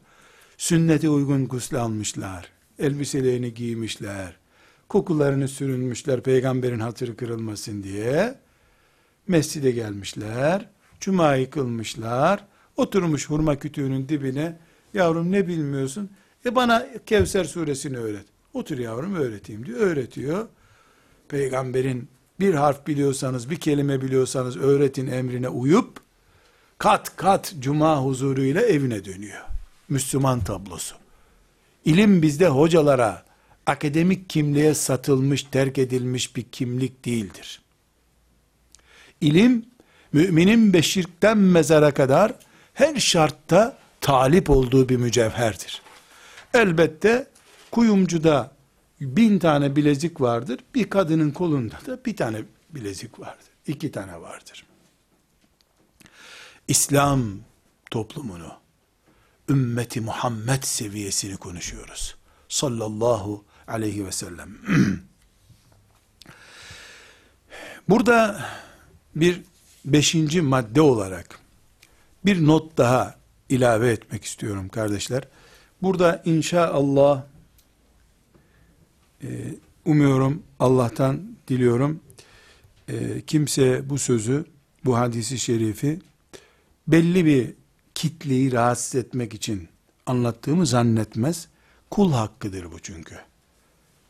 Sünnete 0.59 1.09
uygun 1.09 1.49
gusül 1.49 1.81
almışlar. 1.81 2.53
Elbiselerini 2.79 3.55
giymişler. 3.55 4.40
Kokularını 4.91 5.49
sürünmüşler 5.49 6.21
peygamberin 6.21 6.81
hatırı 6.81 7.17
kırılmasın 7.17 7.83
diye. 7.83 8.35
Mescide 9.29 9.71
gelmişler. 9.71 10.69
Cuma'yı 11.01 11.51
kılmışlar. 11.51 12.45
Oturmuş 12.77 13.31
hurma 13.31 13.59
kütüğünün 13.59 14.09
dibine. 14.09 14.59
Yavrum 14.95 15.33
ne 15.33 15.49
bilmiyorsun? 15.49 16.11
E 16.47 16.55
bana 16.55 16.87
Kevser 17.07 17.45
suresini 17.45 17.97
öğret. 17.97 18.25
Otur 18.55 18.79
yavrum 18.79 19.15
öğreteyim 19.15 19.67
diyor. 19.67 19.81
Öğretiyor. 19.81 20.49
Peygamberin 21.29 22.09
bir 22.41 22.55
harf 22.55 22.87
biliyorsanız, 22.87 23.51
bir 23.51 23.57
kelime 23.57 24.03
biliyorsanız 24.03 24.57
öğretin 24.57 25.07
emrine 25.07 25.49
uyup 25.49 26.01
kat 26.79 27.17
kat 27.17 27.55
cuma 27.61 28.05
huzuruyla 28.05 28.63
evine 28.63 29.05
dönüyor. 29.05 29.45
Müslüman 29.89 30.41
tablosu. 30.41 30.95
İlim 31.85 32.23
bizde 32.23 32.49
hocalara, 32.49 33.30
akademik 33.67 34.31
kimliğe 34.31 34.75
satılmış, 34.75 35.43
terk 35.43 35.79
edilmiş 35.79 36.37
bir 36.37 36.43
kimlik 36.43 37.05
değildir. 37.05 37.63
İlim, 39.21 39.67
müminin 40.13 40.73
beşirkten 40.73 41.39
mezara 41.39 41.95
kadar 41.95 42.35
her 42.75 43.01
şartta 43.01 43.79
talip 44.01 44.51
olduğu 44.51 44.89
bir 44.89 44.97
mücevherdir. 44.97 45.83
Elbette 46.55 47.27
kuyumcuda 47.71 48.53
bin 49.01 49.39
tane 49.39 49.77
bilezik 49.77 50.21
vardır. 50.21 50.61
Bir 50.75 50.91
kadının 50.91 51.31
kolunda 51.31 51.75
da 51.87 52.05
bir 52.05 52.17
tane 52.17 52.43
bilezik 52.71 53.21
vardır. 53.21 53.47
iki 53.67 53.93
tane 53.93 54.21
vardır. 54.21 54.67
İslam 56.69 57.41
toplumunu, 57.91 58.53
ümmeti 59.49 60.01
Muhammed 60.01 60.63
seviyesini 60.63 61.37
konuşuyoruz. 61.37 62.17
Sallallahu 62.51 63.45
aleyhi 63.69 64.07
ve 64.07 64.13
sellem. 64.13 64.59
Burada 67.89 68.45
bir 69.17 69.43
beşinci 69.85 70.41
madde 70.43 70.81
olarak 70.81 71.39
bir 72.25 72.47
not 72.47 72.79
daha 72.79 73.15
ilave 73.49 73.91
etmek 73.91 74.25
istiyorum 74.25 74.69
kardeşler. 74.69 75.29
Burada 75.83 76.23
inşallah 76.25 77.23
e, 79.23 79.29
umuyorum 79.85 80.43
Allah'tan 80.59 81.37
diliyorum 81.49 82.01
e, 82.89 83.21
kimse 83.21 83.91
bu 83.91 83.99
sözü 83.99 84.45
bu 84.85 84.99
hadisi 84.99 85.39
şerifi 85.39 86.01
belli 86.89 87.25
bir 87.25 87.55
kitleyi 87.95 88.53
rahatsız 88.53 88.95
etmek 88.95 89.35
için 89.35 89.69
anlattığımı 90.07 90.67
zannetmez. 90.67 91.49
Kul 91.91 92.13
hakkıdır 92.13 92.73
bu 92.73 92.79
çünkü. 92.79 93.15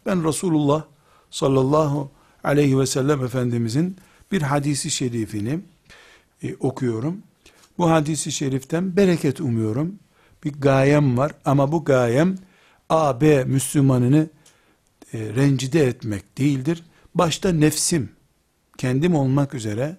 Ben 0.06 0.24
Resulullah 0.24 0.84
sallallahu 1.30 2.10
aleyhi 2.44 2.78
ve 2.78 2.86
sellem 2.86 3.24
Efendimizin 3.24 3.96
bir 4.32 4.42
hadisi 4.42 4.90
şerifini 4.90 5.60
e, 6.42 6.56
okuyorum. 6.56 7.22
Bu 7.78 7.90
hadisi 7.90 8.32
şeriften 8.32 8.96
bereket 8.96 9.40
umuyorum. 9.40 9.98
Bir 10.44 10.52
gayem 10.52 11.18
var 11.18 11.32
ama 11.44 11.72
bu 11.72 11.84
gayem 11.84 12.38
A, 12.88 13.20
B 13.20 13.44
Müslümanını 13.44 14.26
e, 15.12 15.18
rencide 15.18 15.86
etmek 15.86 16.38
değildir. 16.38 16.84
Başta 17.14 17.52
nefsim, 17.52 18.10
kendim 18.78 19.14
olmak 19.14 19.54
üzere 19.54 19.96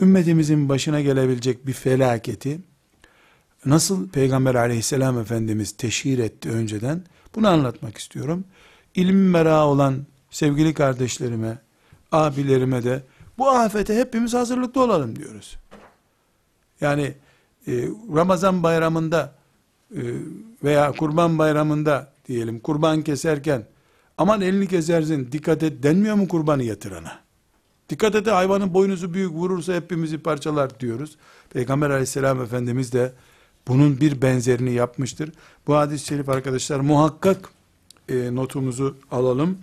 ümmetimizin 0.00 0.68
başına 0.68 1.00
gelebilecek 1.00 1.66
bir 1.66 1.72
felaketi 1.72 2.58
nasıl 3.66 4.08
Peygamber 4.08 4.54
aleyhisselam 4.54 5.18
Efendimiz 5.18 5.72
teşhir 5.72 6.18
etti 6.18 6.50
önceden 6.50 7.02
bunu 7.34 7.48
anlatmak 7.48 7.98
istiyorum. 7.98 8.44
İlim 8.94 9.30
merağı 9.30 9.66
olan 9.66 10.06
sevgili 10.30 10.74
kardeşlerime, 10.74 11.58
abilerime 12.12 12.84
de 12.84 13.02
bu 13.38 13.50
afete 13.50 13.96
hepimiz 13.96 14.34
hazırlıklı 14.34 14.82
olalım 14.82 15.16
diyoruz. 15.16 15.56
Yani 16.80 17.14
e, 17.66 17.72
Ramazan 18.14 18.62
bayramında 18.62 19.34
e, 19.96 20.02
veya 20.64 20.92
kurban 20.92 21.38
bayramında 21.38 22.12
diyelim 22.28 22.60
kurban 22.60 23.02
keserken 23.02 23.66
aman 24.18 24.40
elini 24.40 24.66
kesersin 24.66 25.32
dikkat 25.32 25.62
et 25.62 25.82
denmiyor 25.82 26.14
mu 26.14 26.28
kurbanı 26.28 26.62
yatırana? 26.62 27.24
Dikkat 27.88 28.14
et 28.14 28.26
hayvanın 28.26 28.74
boynuzu 28.74 29.14
büyük 29.14 29.32
vurursa 29.32 29.74
hepimizi 29.74 30.18
parçalar 30.18 30.80
diyoruz. 30.80 31.16
Peygamber 31.50 31.90
aleyhisselam 31.90 32.42
efendimiz 32.42 32.92
de 32.92 33.12
bunun 33.68 34.00
bir 34.00 34.22
benzerini 34.22 34.72
yapmıştır. 34.72 35.32
Bu 35.66 35.76
hadis-i 35.76 36.06
şerif 36.06 36.28
arkadaşlar 36.28 36.80
muhakkak 36.80 37.50
e, 38.08 38.34
notumuzu 38.34 38.96
alalım. 39.10 39.58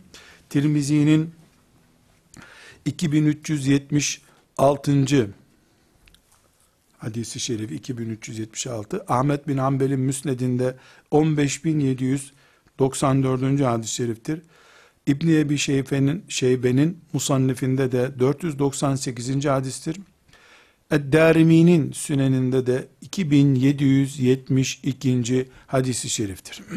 Tirmizi'nin 0.50 1.32
2376. 2.86 5.30
hadisi 6.98 7.40
şerif 7.40 7.72
2376 7.72 9.06
Ahmet 9.08 9.48
bin 9.48 9.58
Hanbel'in 9.58 10.00
müsnedinde 10.00 10.76
15794. 11.12 13.62
hadis-i 13.62 13.94
şeriftir. 13.94 14.42
İbni 15.08 15.40
Ebi 15.40 15.58
Şeybe'nin 15.58 16.26
Şeybe'nin 16.30 17.00
musannifinde 17.14 17.92
de 17.92 18.20
498. 18.20 19.46
hadistir. 19.46 19.98
Ed-Darimi'nin 20.92 21.92
süneninde 21.92 22.68
de 22.68 22.88
2772. 23.02 25.50
hadisi 25.68 26.10
şeriftir. 26.10 26.64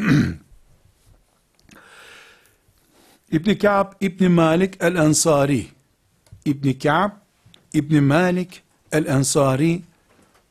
İbn 3.33 3.55
Ka'b 3.55 3.93
İbn 4.01 4.31
Malik 4.31 4.75
el-Ensari 4.81 5.67
İbn 6.45 6.79
Ka'b 6.79 7.11
İbn 7.73 8.03
Malik 8.03 8.63
el-Ensari 8.93 9.83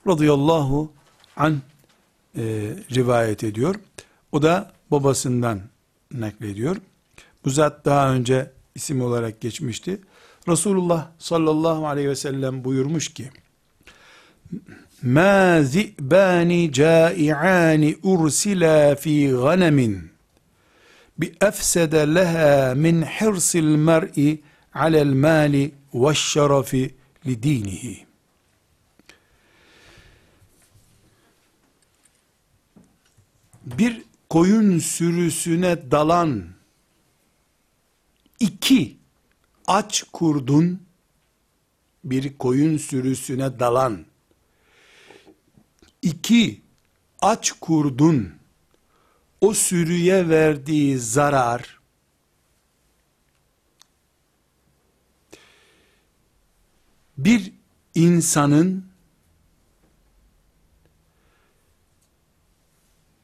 radıyallahu 0.08 0.92
an 1.36 1.62
e, 2.38 2.42
rivayet 2.92 3.44
ediyor. 3.44 3.76
O 4.32 4.42
da 4.42 4.72
babasından 4.92 5.62
naklediyor. 6.14 6.78
Bu 7.46 7.50
zat 7.50 7.86
daha 7.86 8.14
önce 8.14 8.52
isim 8.76 9.02
olarak 9.02 9.42
geçmişti. 9.42 10.02
Resulullah 10.48 11.08
sallallahu 11.20 11.88
aleyhi 11.88 12.10
ve 12.10 12.16
sellem 12.16 12.64
buyurmuş 12.64 13.14
ki 13.14 13.30
مَا 15.03 15.63
ذِئْبَانِ 15.63 16.71
جَائِعَانِ 16.71 17.83
اُرْسِلَا 18.05 18.95
ف۪ي 18.95 19.35
غَنَمٍ 19.35 20.09
بِأَفْسَدَ 21.19 21.95
لَهَا 21.95 22.75
مِنْ 22.75 23.05
حِرْصِ 23.05 23.57
الْمَرْءِ 23.57 24.37
عَلَى 24.75 25.01
الْمَالِ 25.03 25.55
وَالشَّرَفِ 25.93 26.91
لِد۪ينِهِ 27.27 27.85
Bir 33.65 34.03
koyun 34.29 34.79
sürüsüne 34.79 35.91
dalan 35.91 36.45
iki 38.41 38.97
aç 39.67 40.05
kurdun 40.13 40.83
bir 42.05 42.39
koyun 42.39 42.77
sürüsüne 42.77 43.61
dalan 43.61 44.05
iki 46.04 46.62
aç 47.22 47.52
kurdun 47.52 48.34
o 49.42 49.54
sürüye 49.54 50.30
verdiği 50.30 51.00
zarar 51.00 51.80
bir 57.18 57.54
insanın 57.96 58.86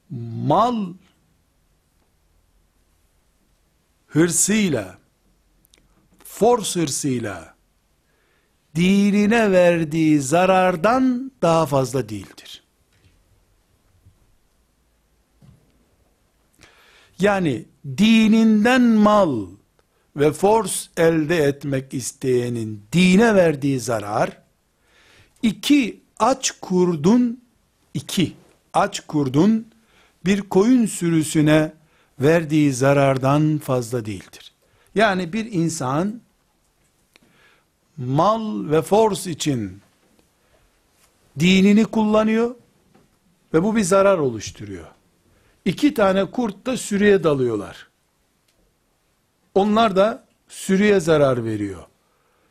mal 0.10 0.94
hırsıyla 4.08 4.98
force 6.24 6.80
hırsıyla 6.80 7.56
dinine 8.76 9.52
verdiği 9.52 10.22
zarardan 10.22 11.32
daha 11.42 11.66
fazla 11.66 12.10
değildir. 12.10 12.49
Yani 17.20 17.66
dininden 17.98 18.82
mal 18.82 19.48
ve 20.16 20.32
force 20.32 20.74
elde 20.98 21.38
etmek 21.38 21.94
isteyenin 21.94 22.84
dine 22.94 23.36
verdiği 23.36 23.80
zarar, 23.80 24.38
iki 25.42 26.02
aç 26.20 26.52
kurdun, 26.62 27.42
iki 27.94 28.34
aç 28.74 29.00
kurdun 29.00 29.68
bir 30.26 30.42
koyun 30.42 30.86
sürüsüne 30.86 31.74
verdiği 32.20 32.74
zarardan 32.74 33.58
fazla 33.58 34.06
değildir. 34.06 34.54
Yani 34.96 35.34
bir 35.34 35.52
insan 35.52 36.22
mal 37.98 38.70
ve 38.70 38.82
force 38.82 39.32
için 39.32 39.82
dinini 41.40 41.86
kullanıyor 41.86 42.56
ve 43.54 43.64
bu 43.64 43.76
bir 43.76 43.82
zarar 43.82 44.18
oluşturuyor. 44.18 44.99
İki 45.70 45.94
tane 45.94 46.26
kurt 46.26 46.66
da 46.66 46.78
sürüye 46.78 47.24
dalıyorlar. 47.24 47.88
Onlar 49.56 49.96
da 49.96 50.26
sürüye 50.48 51.00
zarar 51.00 51.46
veriyor. 51.46 51.84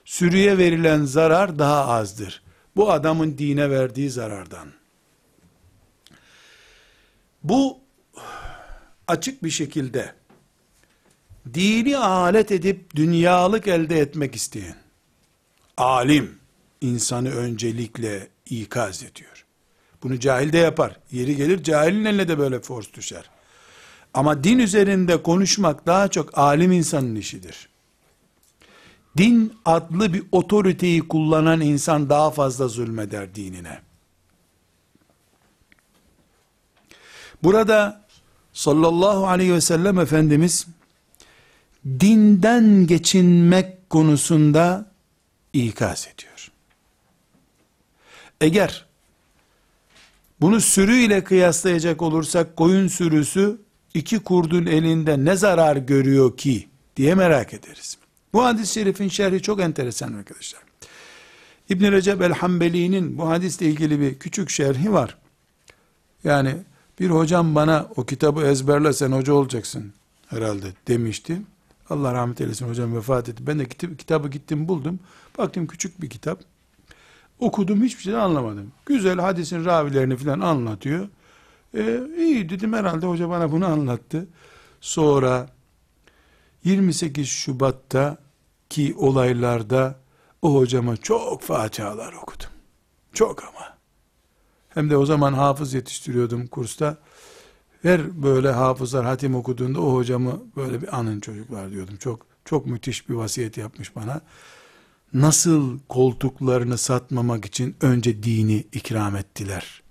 Sürüye 0.04 0.58
verilen 0.58 1.04
zarar 1.04 1.58
daha 1.58 1.86
azdır. 1.86 2.42
Bu 2.76 2.90
adamın 2.90 3.38
dine 3.38 3.70
verdiği 3.70 4.10
zarardan. 4.10 4.68
Bu 7.42 7.78
açık 9.08 9.44
bir 9.44 9.50
şekilde 9.50 10.14
dini 11.54 11.96
alet 11.96 12.52
edip 12.52 12.96
dünyalık 12.96 13.68
elde 13.68 13.98
etmek 14.00 14.36
isteyen 14.36 14.76
alim 15.76 16.38
insanı 16.80 17.30
öncelikle 17.30 18.28
ikaz 18.46 19.02
ediyor. 19.02 19.37
Bunu 20.02 20.20
cahil 20.20 20.52
de 20.52 20.58
yapar. 20.58 20.96
Yeri 21.12 21.36
gelir 21.36 21.62
cahilin 21.62 22.04
eline 22.04 22.28
de 22.28 22.38
böyle 22.38 22.60
force 22.60 22.94
düşer. 22.94 23.30
Ama 24.14 24.44
din 24.44 24.58
üzerinde 24.58 25.22
konuşmak 25.22 25.86
daha 25.86 26.08
çok 26.08 26.38
alim 26.38 26.72
insanın 26.72 27.14
işidir. 27.14 27.68
Din 29.16 29.54
adlı 29.64 30.12
bir 30.12 30.22
otoriteyi 30.32 31.08
kullanan 31.08 31.60
insan 31.60 32.10
daha 32.10 32.30
fazla 32.30 32.68
zulmeder 32.68 33.34
dinine. 33.34 33.80
Burada 37.42 38.04
sallallahu 38.52 39.26
aleyhi 39.26 39.54
ve 39.54 39.60
sellem 39.60 39.98
Efendimiz 39.98 40.66
dinden 41.86 42.86
geçinmek 42.86 43.90
konusunda 43.90 44.92
ikaz 45.52 46.08
ediyor. 46.14 46.50
Eğer 48.40 48.87
bunu 50.40 50.60
sürü 50.60 50.96
ile 50.96 51.24
kıyaslayacak 51.24 52.02
olursak 52.02 52.56
koyun 52.56 52.88
sürüsü 52.88 53.58
iki 53.94 54.18
kurdun 54.18 54.66
elinde 54.66 55.24
ne 55.24 55.36
zarar 55.36 55.76
görüyor 55.76 56.36
ki 56.36 56.68
diye 56.96 57.14
merak 57.14 57.54
ederiz. 57.54 57.98
Bu 58.32 58.44
hadis-i 58.44 58.72
şerifin 58.72 59.08
şerhi 59.08 59.42
çok 59.42 59.60
enteresan 59.60 60.12
arkadaşlar. 60.12 60.62
İbn 61.68 61.92
Recep 61.92 62.22
el-Hambeli'nin 62.22 63.18
bu 63.18 63.28
hadisle 63.28 63.66
ilgili 63.66 64.00
bir 64.00 64.18
küçük 64.18 64.50
şerhi 64.50 64.92
var. 64.92 65.16
Yani 66.24 66.54
bir 67.00 67.10
hocam 67.10 67.54
bana 67.54 67.88
o 67.96 68.06
kitabı 68.06 68.42
ezberle 68.42 68.92
sen 68.92 69.12
hoca 69.12 69.32
olacaksın 69.32 69.92
herhalde 70.26 70.66
demişti. 70.88 71.42
Allah 71.90 72.14
rahmet 72.14 72.40
eylesin 72.40 72.68
hocam 72.68 72.96
vefat 72.96 73.28
etti. 73.28 73.46
Ben 73.46 73.58
de 73.58 73.64
kitabı 73.98 74.28
gittim 74.28 74.68
buldum. 74.68 74.98
Baktım 75.38 75.66
küçük 75.66 76.02
bir 76.02 76.10
kitap. 76.10 76.40
Okudum 77.38 77.82
hiçbir 77.82 78.02
şey 78.02 78.16
anlamadım. 78.16 78.72
Güzel 78.86 79.18
hadisin 79.18 79.64
ravilerini 79.64 80.16
falan 80.16 80.40
anlatıyor. 80.40 81.08
Ee, 81.74 82.00
iyi 82.18 82.48
dedim 82.48 82.72
herhalde 82.72 83.06
hoca 83.06 83.28
bana 83.28 83.52
bunu 83.52 83.66
anlattı. 83.66 84.26
Sonra 84.80 85.48
28 86.64 87.28
Şubat'ta 87.28 88.18
ki 88.70 88.94
olaylarda 88.98 89.96
o 90.42 90.54
hocama 90.54 90.96
çok 90.96 91.42
fatihalar 91.42 92.12
okudum. 92.12 92.50
Çok 93.12 93.44
ama. 93.44 93.78
Hem 94.68 94.90
de 94.90 94.96
o 94.96 95.06
zaman 95.06 95.32
hafız 95.32 95.74
yetiştiriyordum 95.74 96.46
kursta. 96.46 96.96
Her 97.82 98.22
böyle 98.22 98.50
hafızlar 98.50 99.04
hatim 99.04 99.34
okuduğunda 99.34 99.80
o 99.80 99.94
hocamı 99.94 100.40
böyle 100.56 100.82
bir 100.82 100.98
anın 100.98 101.20
çocuklar 101.20 101.70
diyordum. 101.70 101.96
Çok 101.96 102.26
çok 102.44 102.66
müthiş 102.66 103.08
bir 103.08 103.14
vasiyet 103.14 103.56
yapmış 103.56 103.96
bana. 103.96 104.20
Nasıl 105.14 105.78
koltuklarını 105.88 106.78
satmamak 106.78 107.44
için 107.44 107.76
önce 107.80 108.22
dini 108.22 108.66
ikram 108.72 109.16
ettiler. 109.16 109.82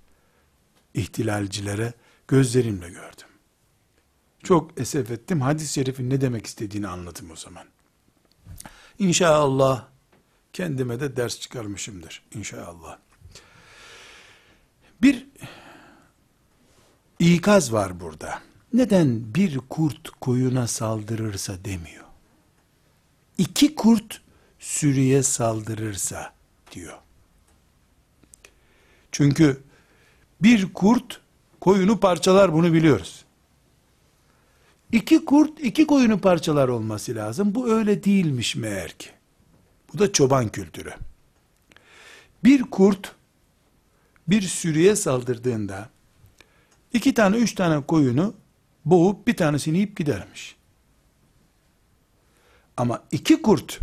ihtilalcilere 0.93 1.93
gözlerimle 2.27 2.89
gördüm. 2.89 3.27
Çok 4.43 4.79
esef 4.79 5.11
ettim. 5.11 5.41
Hadis-i 5.41 5.73
şerifin 5.73 6.09
ne 6.09 6.21
demek 6.21 6.45
istediğini 6.45 6.87
anladım 6.87 7.31
o 7.31 7.35
zaman. 7.35 7.65
İnşallah 8.99 9.87
kendime 10.53 10.99
de 10.99 11.15
ders 11.15 11.39
çıkarmışımdır. 11.39 12.23
İnşallah. 12.35 12.97
Bir 15.01 15.27
ikaz 17.19 17.73
var 17.73 17.99
burada. 17.99 18.41
Neden 18.73 19.35
bir 19.35 19.57
kurt 19.57 20.09
koyuna 20.09 20.67
saldırırsa 20.67 21.65
demiyor. 21.65 22.05
İki 23.37 23.75
kurt 23.75 24.21
sürüye 24.67 25.23
saldırırsa 25.23 26.33
diyor. 26.71 26.97
Çünkü 29.11 29.63
Bir 30.41 30.73
kurt 30.73 31.21
koyunu 31.61 31.99
parçalar 31.99 32.53
bunu 32.53 32.73
biliyoruz. 32.73 33.25
İki 34.91 35.25
kurt 35.25 35.59
iki 35.59 35.87
koyunu 35.87 36.19
parçalar 36.19 36.67
olması 36.67 37.15
lazım. 37.15 37.55
Bu 37.55 37.71
öyle 37.71 38.03
değilmiş 38.03 38.55
meğer 38.55 38.91
ki. 38.91 39.09
Bu 39.93 39.99
da 39.99 40.13
çoban 40.13 40.49
kültürü. 40.49 40.93
Bir 42.43 42.61
kurt 42.61 43.15
bir 44.27 44.41
sürüye 44.41 44.95
saldırdığında 44.95 45.89
iki 46.93 47.13
tane 47.13 47.37
üç 47.37 47.55
tane 47.55 47.85
koyunu 47.85 48.33
boğup 48.85 49.27
bir 49.27 49.37
tanesini 49.37 49.77
yiyip 49.77 49.97
gidermiş. 49.97 50.55
Ama 52.77 53.03
iki 53.11 53.41
kurt 53.41 53.79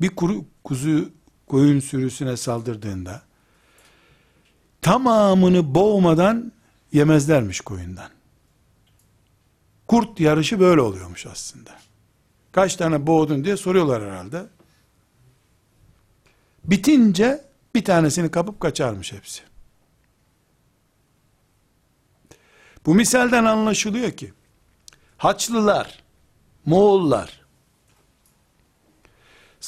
bir 0.00 0.08
kuru, 0.08 0.44
kuzu 0.64 1.10
koyun 1.46 1.80
sürüsüne 1.80 2.36
saldırdığında 2.36 3.22
tamamını 4.82 5.74
boğmadan 5.74 6.52
yemezlermiş 6.92 7.60
koyundan. 7.60 8.10
Kurt 9.86 10.20
yarışı 10.20 10.60
böyle 10.60 10.80
oluyormuş 10.80 11.26
aslında. 11.26 11.70
Kaç 12.52 12.76
tane 12.76 13.06
boğdun 13.06 13.44
diye 13.44 13.56
soruyorlar 13.56 14.02
herhalde. 14.02 14.46
Bitince 16.64 17.44
bir 17.74 17.84
tanesini 17.84 18.30
kapıp 18.30 18.60
kaçarmış 18.60 19.12
hepsi. 19.12 19.42
Bu 22.86 22.94
misalden 22.94 23.44
anlaşılıyor 23.44 24.10
ki 24.10 24.32
Haçlılar, 25.16 26.02
Moğollar 26.64 27.37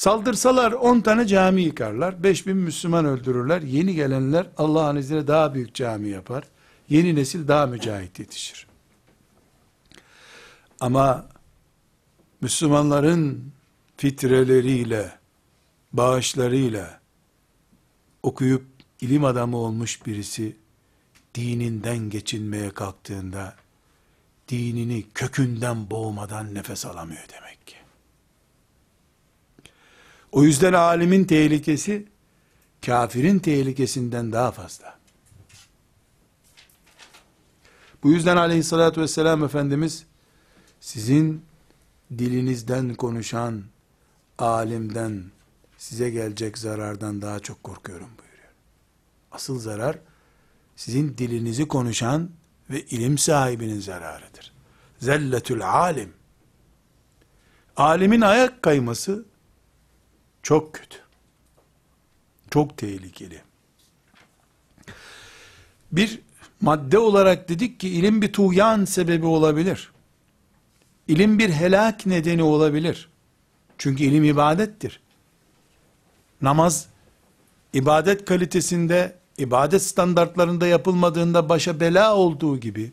saldırsalar 0.01 0.71
10 0.71 1.01
tane 1.01 1.27
cami 1.27 1.61
yıkarlar, 1.61 2.23
5000 2.23 2.57
Müslüman 2.57 3.05
öldürürler. 3.05 3.61
Yeni 3.61 3.95
gelenler 3.95 4.47
Allah'ın 4.57 4.95
izniyle 4.95 5.27
daha 5.27 5.53
büyük 5.53 5.75
cami 5.75 6.09
yapar. 6.09 6.43
Yeni 6.89 7.15
nesil 7.15 7.47
daha 7.47 7.65
mücahit 7.65 8.19
yetişir. 8.19 8.67
Ama 10.79 11.29
Müslümanların 12.41 13.51
fitreleriyle, 13.97 15.11
bağışlarıyla 15.93 16.99
okuyup 18.23 18.65
ilim 19.01 19.25
adamı 19.25 19.57
olmuş 19.57 20.05
birisi 20.05 20.55
dininden 21.35 22.09
geçinmeye 22.09 22.69
kalktığında 22.69 23.55
dinini 24.47 25.05
kökünden 25.13 25.89
boğmadan 25.89 26.53
nefes 26.53 26.85
alamıyor 26.85 27.23
demek. 27.33 27.50
O 30.31 30.43
yüzden 30.43 30.73
alimin 30.73 31.23
tehlikesi 31.23 32.07
kafirin 32.85 33.39
tehlikesinden 33.39 34.31
daha 34.31 34.51
fazla. 34.51 34.99
Bu 38.03 38.11
yüzden 38.11 38.37
aleyhissalatü 38.37 39.01
vesselam 39.01 39.43
Efendimiz 39.43 40.05
sizin 40.79 41.45
dilinizden 42.17 42.93
konuşan 42.93 43.63
alimden 44.37 45.23
size 45.77 46.09
gelecek 46.09 46.57
zarardan 46.57 47.21
daha 47.21 47.39
çok 47.39 47.63
korkuyorum 47.63 48.09
buyuruyor. 48.19 48.51
Asıl 49.31 49.59
zarar 49.59 49.99
sizin 50.75 51.17
dilinizi 51.17 51.67
konuşan 51.67 52.29
ve 52.69 52.81
ilim 52.81 53.17
sahibinin 53.17 53.79
zararıdır. 53.79 54.53
Zelletül 54.99 55.69
alim. 55.69 56.13
Alimin 57.77 58.21
ayak 58.21 58.61
kayması 58.61 59.25
çok 60.43 60.73
kötü. 60.73 60.97
Çok 62.49 62.77
tehlikeli. 62.77 63.41
Bir 65.91 66.19
madde 66.61 66.97
olarak 66.97 67.49
dedik 67.49 67.79
ki 67.79 67.89
ilim 67.89 68.21
bir 68.21 68.33
tuğyan 68.33 68.85
sebebi 68.85 69.25
olabilir. 69.25 69.91
İlim 71.07 71.39
bir 71.39 71.49
helak 71.49 72.05
nedeni 72.05 72.43
olabilir. 72.43 73.09
Çünkü 73.77 74.03
ilim 74.03 74.23
ibadettir. 74.23 74.99
Namaz 76.41 76.87
ibadet 77.73 78.25
kalitesinde, 78.25 79.15
ibadet 79.37 79.83
standartlarında 79.83 80.67
yapılmadığında 80.67 81.49
başa 81.49 81.79
bela 81.79 82.15
olduğu 82.15 82.59
gibi 82.59 82.91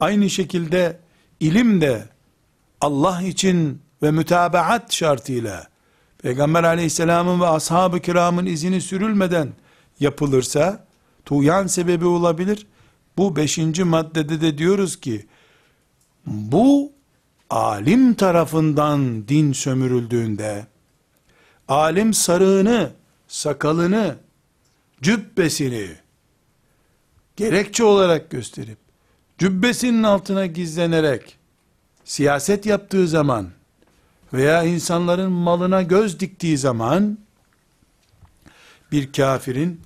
aynı 0.00 0.30
şekilde 0.30 1.00
ilim 1.40 1.80
de 1.80 2.08
Allah 2.80 3.22
için 3.22 3.82
ve 4.02 4.10
mütabaat 4.10 4.92
şartıyla 4.92 5.68
Peygamber 6.22 6.64
aleyhisselamın 6.64 7.40
ve 7.40 7.46
ashab-ı 7.46 8.00
kiramın 8.00 8.46
izini 8.46 8.80
sürülmeden 8.80 9.52
yapılırsa 10.00 10.84
tuğyan 11.24 11.66
sebebi 11.66 12.06
olabilir. 12.06 12.66
Bu 13.16 13.36
beşinci 13.36 13.84
maddede 13.84 14.40
de 14.40 14.58
diyoruz 14.58 15.00
ki 15.00 15.26
bu 16.26 16.92
alim 17.50 18.14
tarafından 18.14 19.28
din 19.28 19.52
sömürüldüğünde 19.52 20.66
alim 21.68 22.14
sarığını, 22.14 22.90
sakalını, 23.28 24.16
cübbesini 25.02 25.88
gerekçe 27.36 27.84
olarak 27.84 28.30
gösterip 28.30 28.78
cübbesinin 29.38 30.02
altına 30.02 30.46
gizlenerek 30.46 31.38
siyaset 32.04 32.66
yaptığı 32.66 33.08
zaman 33.08 33.48
veya 34.32 34.62
insanların 34.62 35.32
malına 35.32 35.82
göz 35.82 36.20
diktiği 36.20 36.58
zaman 36.58 37.18
bir 38.92 39.12
kafirin 39.12 39.80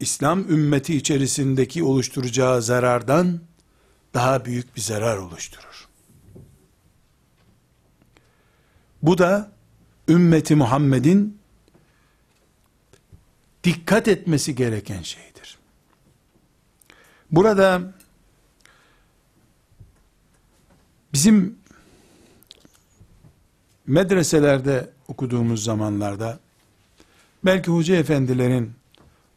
İslam 0.00 0.40
ümmeti 0.40 0.96
içerisindeki 0.96 1.84
oluşturacağı 1.84 2.62
zarardan 2.62 3.40
daha 4.14 4.44
büyük 4.44 4.76
bir 4.76 4.80
zarar 4.80 5.16
oluşturur. 5.16 5.88
Bu 9.02 9.18
da 9.18 9.52
ümmeti 10.08 10.54
Muhammed'in 10.54 11.38
dikkat 13.64 14.08
etmesi 14.08 14.54
gereken 14.54 15.02
şeydir. 15.02 15.58
Burada 17.30 17.92
bizim 21.12 21.58
medreselerde 23.86 24.90
okuduğumuz 25.08 25.64
zamanlarda 25.64 26.38
belki 27.44 27.70
hoca 27.70 27.96
efendilerin 27.96 28.72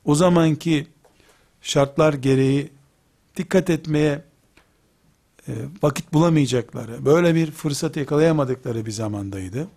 o 0.05 0.15
zamanki 0.15 0.87
şartlar 1.61 2.13
gereği 2.13 2.71
dikkat 3.37 3.69
etmeye 3.69 4.23
e, 5.47 5.51
vakit 5.83 6.13
bulamayacakları, 6.13 7.05
böyle 7.05 7.35
bir 7.35 7.51
fırsat 7.51 7.97
yakalayamadıkları 7.97 8.85
bir 8.85 8.91
zamandaydı. 8.91 9.67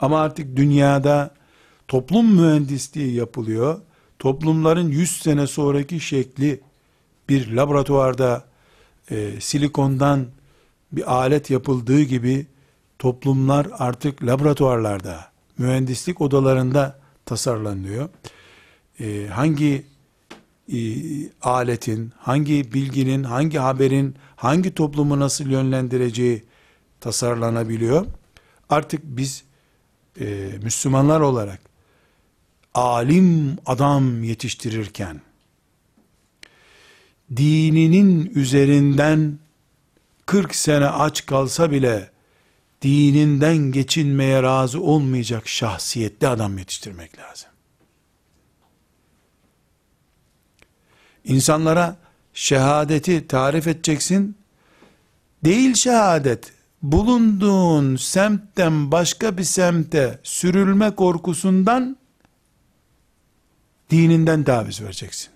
Ama 0.00 0.20
artık 0.20 0.56
dünyada 0.56 1.34
toplum 1.88 2.34
mühendisliği 2.34 3.14
yapılıyor. 3.14 3.80
Toplumların 4.18 4.88
100 4.88 5.22
sene 5.22 5.46
sonraki 5.46 6.00
şekli 6.00 6.60
bir 7.28 7.52
laboratuvarda 7.52 8.44
e, 9.10 9.40
silikondan 9.40 10.26
bir 10.92 11.14
alet 11.14 11.50
yapıldığı 11.50 12.02
gibi 12.02 12.46
toplumlar 12.98 13.66
artık 13.78 14.24
laboratuvarlarda, 14.24 15.32
mühendislik 15.58 16.20
odalarında 16.20 16.98
tasarlanıyor. 17.26 18.08
E, 19.00 19.26
hangi 19.26 19.86
e, 20.72 20.78
aletin, 21.42 22.12
hangi 22.18 22.72
bilginin, 22.72 23.22
hangi 23.24 23.58
haberin, 23.58 24.14
hangi 24.36 24.74
toplumu 24.74 25.20
nasıl 25.20 25.46
yönlendireceği 25.46 26.44
tasarlanabiliyor. 27.00 28.06
Artık 28.70 29.00
biz 29.04 29.44
e, 30.20 30.50
Müslümanlar 30.62 31.20
olarak 31.20 31.60
alim 32.74 33.58
adam 33.66 34.24
yetiştirirken 34.24 35.20
dininin 37.36 38.32
üzerinden 38.34 39.38
40 40.26 40.54
sene 40.54 40.86
aç 40.86 41.26
kalsa 41.26 41.70
bile 41.70 42.10
dininden 42.82 43.56
geçinmeye 43.56 44.42
razı 44.42 44.82
olmayacak 44.82 45.48
şahsiyetli 45.48 46.28
adam 46.28 46.58
yetiştirmek 46.58 47.18
lazım. 47.18 47.48
İnsanlara 51.24 51.96
şehadeti 52.34 53.26
tarif 53.28 53.66
edeceksin. 53.66 54.36
Değil 55.44 55.74
şehadet, 55.74 56.52
bulunduğun 56.82 57.96
semtten 57.96 58.90
başka 58.92 59.38
bir 59.38 59.44
semte 59.44 60.20
sürülme 60.22 60.94
korkusundan 60.94 61.96
dininden 63.90 64.44
taviz 64.44 64.80
vereceksin. 64.80 65.30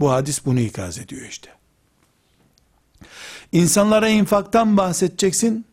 Bu 0.00 0.10
hadis 0.10 0.44
bunu 0.44 0.60
ikaz 0.60 0.98
ediyor 0.98 1.26
işte. 1.28 1.50
İnsanlara 3.52 4.08
infaktan 4.08 4.76
bahsedeceksin. 4.76 5.64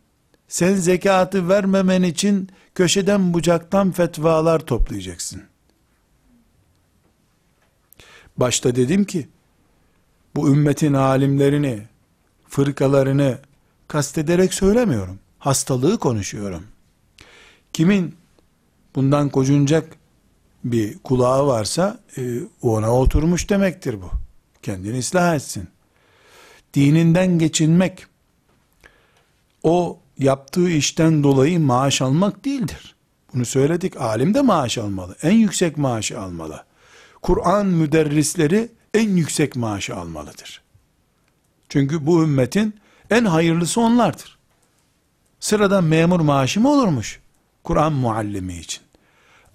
Sen 0.47 0.75
zekatı 0.75 1.49
vermemen 1.49 2.03
için 2.03 2.49
köşeden 2.75 3.33
bucaktan 3.33 3.91
fetvalar 3.91 4.59
toplayacaksın. 4.59 5.43
Başta 8.37 8.75
dedim 8.75 9.03
ki, 9.03 9.27
bu 10.35 10.49
ümmetin 10.49 10.93
alimlerini, 10.93 11.87
fırkalarını 12.49 13.37
kastederek 13.87 14.53
söylemiyorum. 14.53 15.19
Hastalığı 15.39 15.97
konuşuyorum. 15.97 16.63
Kimin 17.73 18.15
bundan 18.95 19.29
kocunacak 19.29 19.95
bir 20.63 20.99
kulağı 20.99 21.47
varsa 21.47 21.99
e, 22.17 22.21
ona 22.61 22.99
oturmuş 22.99 23.49
demektir 23.49 24.01
bu. 24.01 24.09
Kendini 24.61 24.99
ıslah 24.99 25.35
etsin. 25.35 25.67
Dininden 26.73 27.39
geçinmek 27.39 28.05
o 29.63 29.99
yaptığı 30.17 30.69
işten 30.69 31.23
dolayı 31.23 31.59
maaş 31.59 32.01
almak 32.01 32.45
değildir. 32.45 32.95
Bunu 33.33 33.45
söyledik. 33.45 33.97
Alim 33.97 34.33
de 34.33 34.41
maaş 34.41 34.77
almalı. 34.77 35.15
En 35.21 35.31
yüksek 35.31 35.77
maaşı 35.77 36.19
almalı. 36.19 36.63
Kur'an 37.21 37.65
müderrisleri 37.65 38.71
en 38.93 39.09
yüksek 39.09 39.55
maaşı 39.55 39.95
almalıdır. 39.95 40.61
Çünkü 41.69 42.05
bu 42.05 42.23
ümmetin 42.23 42.75
en 43.09 43.25
hayırlısı 43.25 43.81
onlardır. 43.81 44.37
Sıradan 45.39 45.83
memur 45.83 46.19
maaşı 46.19 46.61
mı 46.61 46.71
olurmuş? 46.71 47.19
Kur'an 47.63 47.93
muallimi 47.93 48.57
için. 48.57 48.83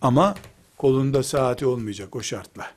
Ama 0.02 0.34
kolunda 0.76 1.22
saati 1.22 1.66
olmayacak 1.66 2.16
o 2.16 2.22
şartla. 2.22 2.70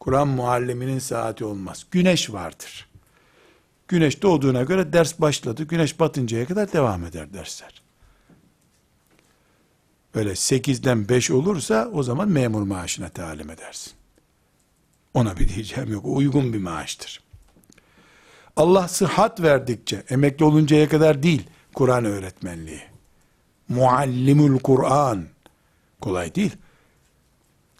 Kur'an 0.00 0.28
mualliminin 0.28 0.98
saati 0.98 1.44
olmaz. 1.44 1.86
Güneş 1.90 2.32
vardır. 2.32 2.88
Güneş 3.88 4.22
doğduğuna 4.22 4.62
göre 4.62 4.92
ders 4.92 5.20
başladı. 5.20 5.64
Güneş 5.64 6.00
batıncaya 6.00 6.46
kadar 6.46 6.72
devam 6.72 7.04
eder 7.04 7.32
dersler. 7.32 7.82
Böyle 10.14 10.30
8'den 10.30 11.08
5 11.08 11.30
olursa 11.30 11.90
o 11.92 12.02
zaman 12.02 12.28
memur 12.28 12.62
maaşına 12.62 13.08
talim 13.08 13.50
edersin. 13.50 13.92
Ona 15.14 15.36
bir 15.36 15.48
diyeceğim 15.48 15.92
yok. 15.92 16.04
Uygun 16.06 16.52
bir 16.52 16.58
maaştır. 16.58 17.20
Allah 18.56 18.88
sıhhat 18.88 19.40
verdikçe, 19.40 20.04
emekli 20.08 20.44
oluncaya 20.44 20.88
kadar 20.88 21.22
değil, 21.22 21.46
Kur'an 21.74 22.04
öğretmenliği. 22.04 22.82
Muallimul 23.68 24.58
Kur'an. 24.58 25.24
Kolay 26.00 26.34
değil. 26.34 26.56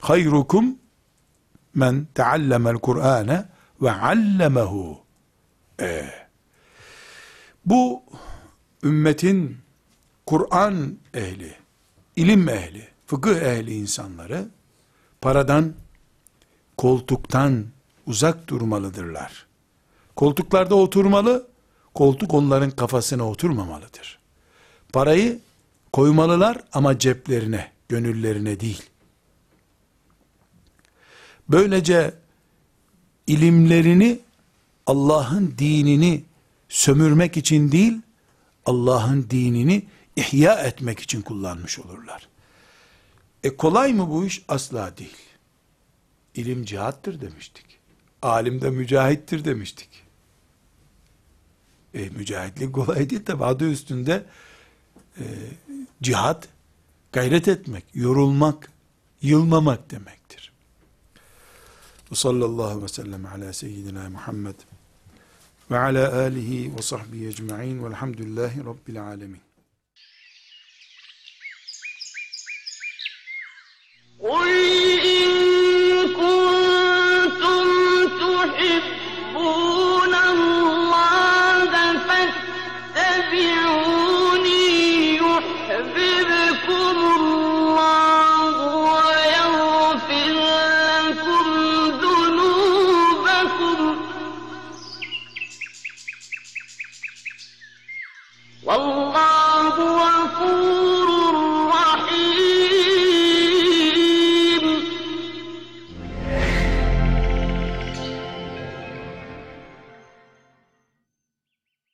Hayrukum 0.00 0.78
men 1.74 2.07
teallemel 2.14 2.74
Kur'ane 2.74 3.44
ve 3.82 3.92
allemehu. 3.92 5.03
Ee, 5.80 6.06
bu 7.66 8.02
ümmetin 8.82 9.58
Kur'an 10.26 10.98
ehli, 11.14 11.54
ilim 12.16 12.48
ehli, 12.48 12.88
fıkıh 13.06 13.36
ehli 13.36 13.74
insanları 13.74 14.48
paradan, 15.20 15.74
koltuktan 16.76 17.66
uzak 18.06 18.48
durmalıdırlar. 18.48 19.46
Koltuklarda 20.16 20.74
oturmalı, 20.74 21.46
koltuk 21.94 22.34
onların 22.34 22.70
kafasına 22.70 23.28
oturmamalıdır. 23.28 24.18
Parayı 24.92 25.38
koymalılar 25.92 26.64
ama 26.72 26.98
ceplerine, 26.98 27.72
gönüllerine 27.88 28.60
değil. 28.60 28.82
Böylece 31.48 32.14
ilimlerini 33.26 34.23
Allah'ın 34.87 35.55
dinini 35.59 36.24
sömürmek 36.68 37.37
için 37.37 37.72
değil, 37.72 38.03
Allah'ın 38.66 39.26
dinini 39.30 39.87
ihya 40.16 40.55
etmek 40.55 41.01
için 41.01 41.22
kullanmış 41.22 41.78
olurlar. 41.78 42.28
E 43.43 43.57
kolay 43.57 43.93
mı 43.93 44.11
bu 44.11 44.24
iş? 44.24 44.45
Asla 44.49 44.97
değil. 44.97 45.16
İlim 46.35 46.64
cihattır 46.64 47.20
demiştik. 47.20 47.66
Alim 48.22 48.61
de 48.61 48.70
mücahittir 48.70 49.45
demiştik. 49.45 49.89
E, 51.95 52.09
mücahitlik 52.09 52.74
kolay 52.74 53.11
değil 53.11 53.24
tabi 53.24 53.45
adı 53.45 53.70
üstünde 53.70 54.26
e, 55.18 55.24
cihat 56.03 56.49
gayret 57.12 57.49
etmek, 57.49 57.85
yorulmak, 57.95 58.70
yılmamak 59.22 59.91
demektir. 59.91 60.53
Ve 62.12 62.14
sallallahu 62.14 62.66
aleyhi 62.66 62.82
ve 62.82 62.89
sellem 62.89 63.26
ala 63.26 63.53
seyyidina 63.53 64.11
Muhammed 64.11 64.55
ve 65.70 65.78
ala 65.78 66.22
alihi 66.22 66.76
ve 66.76 66.82
sahbihi 66.82 67.28
ecma'in 67.28 67.84
velhamdülillahi 67.84 68.64
rabbil 68.64 69.02
alemin. 69.02 69.40
قل 74.24 74.50
إن 75.16 75.30
كنتم 76.20 77.66
تحبون 78.20 78.93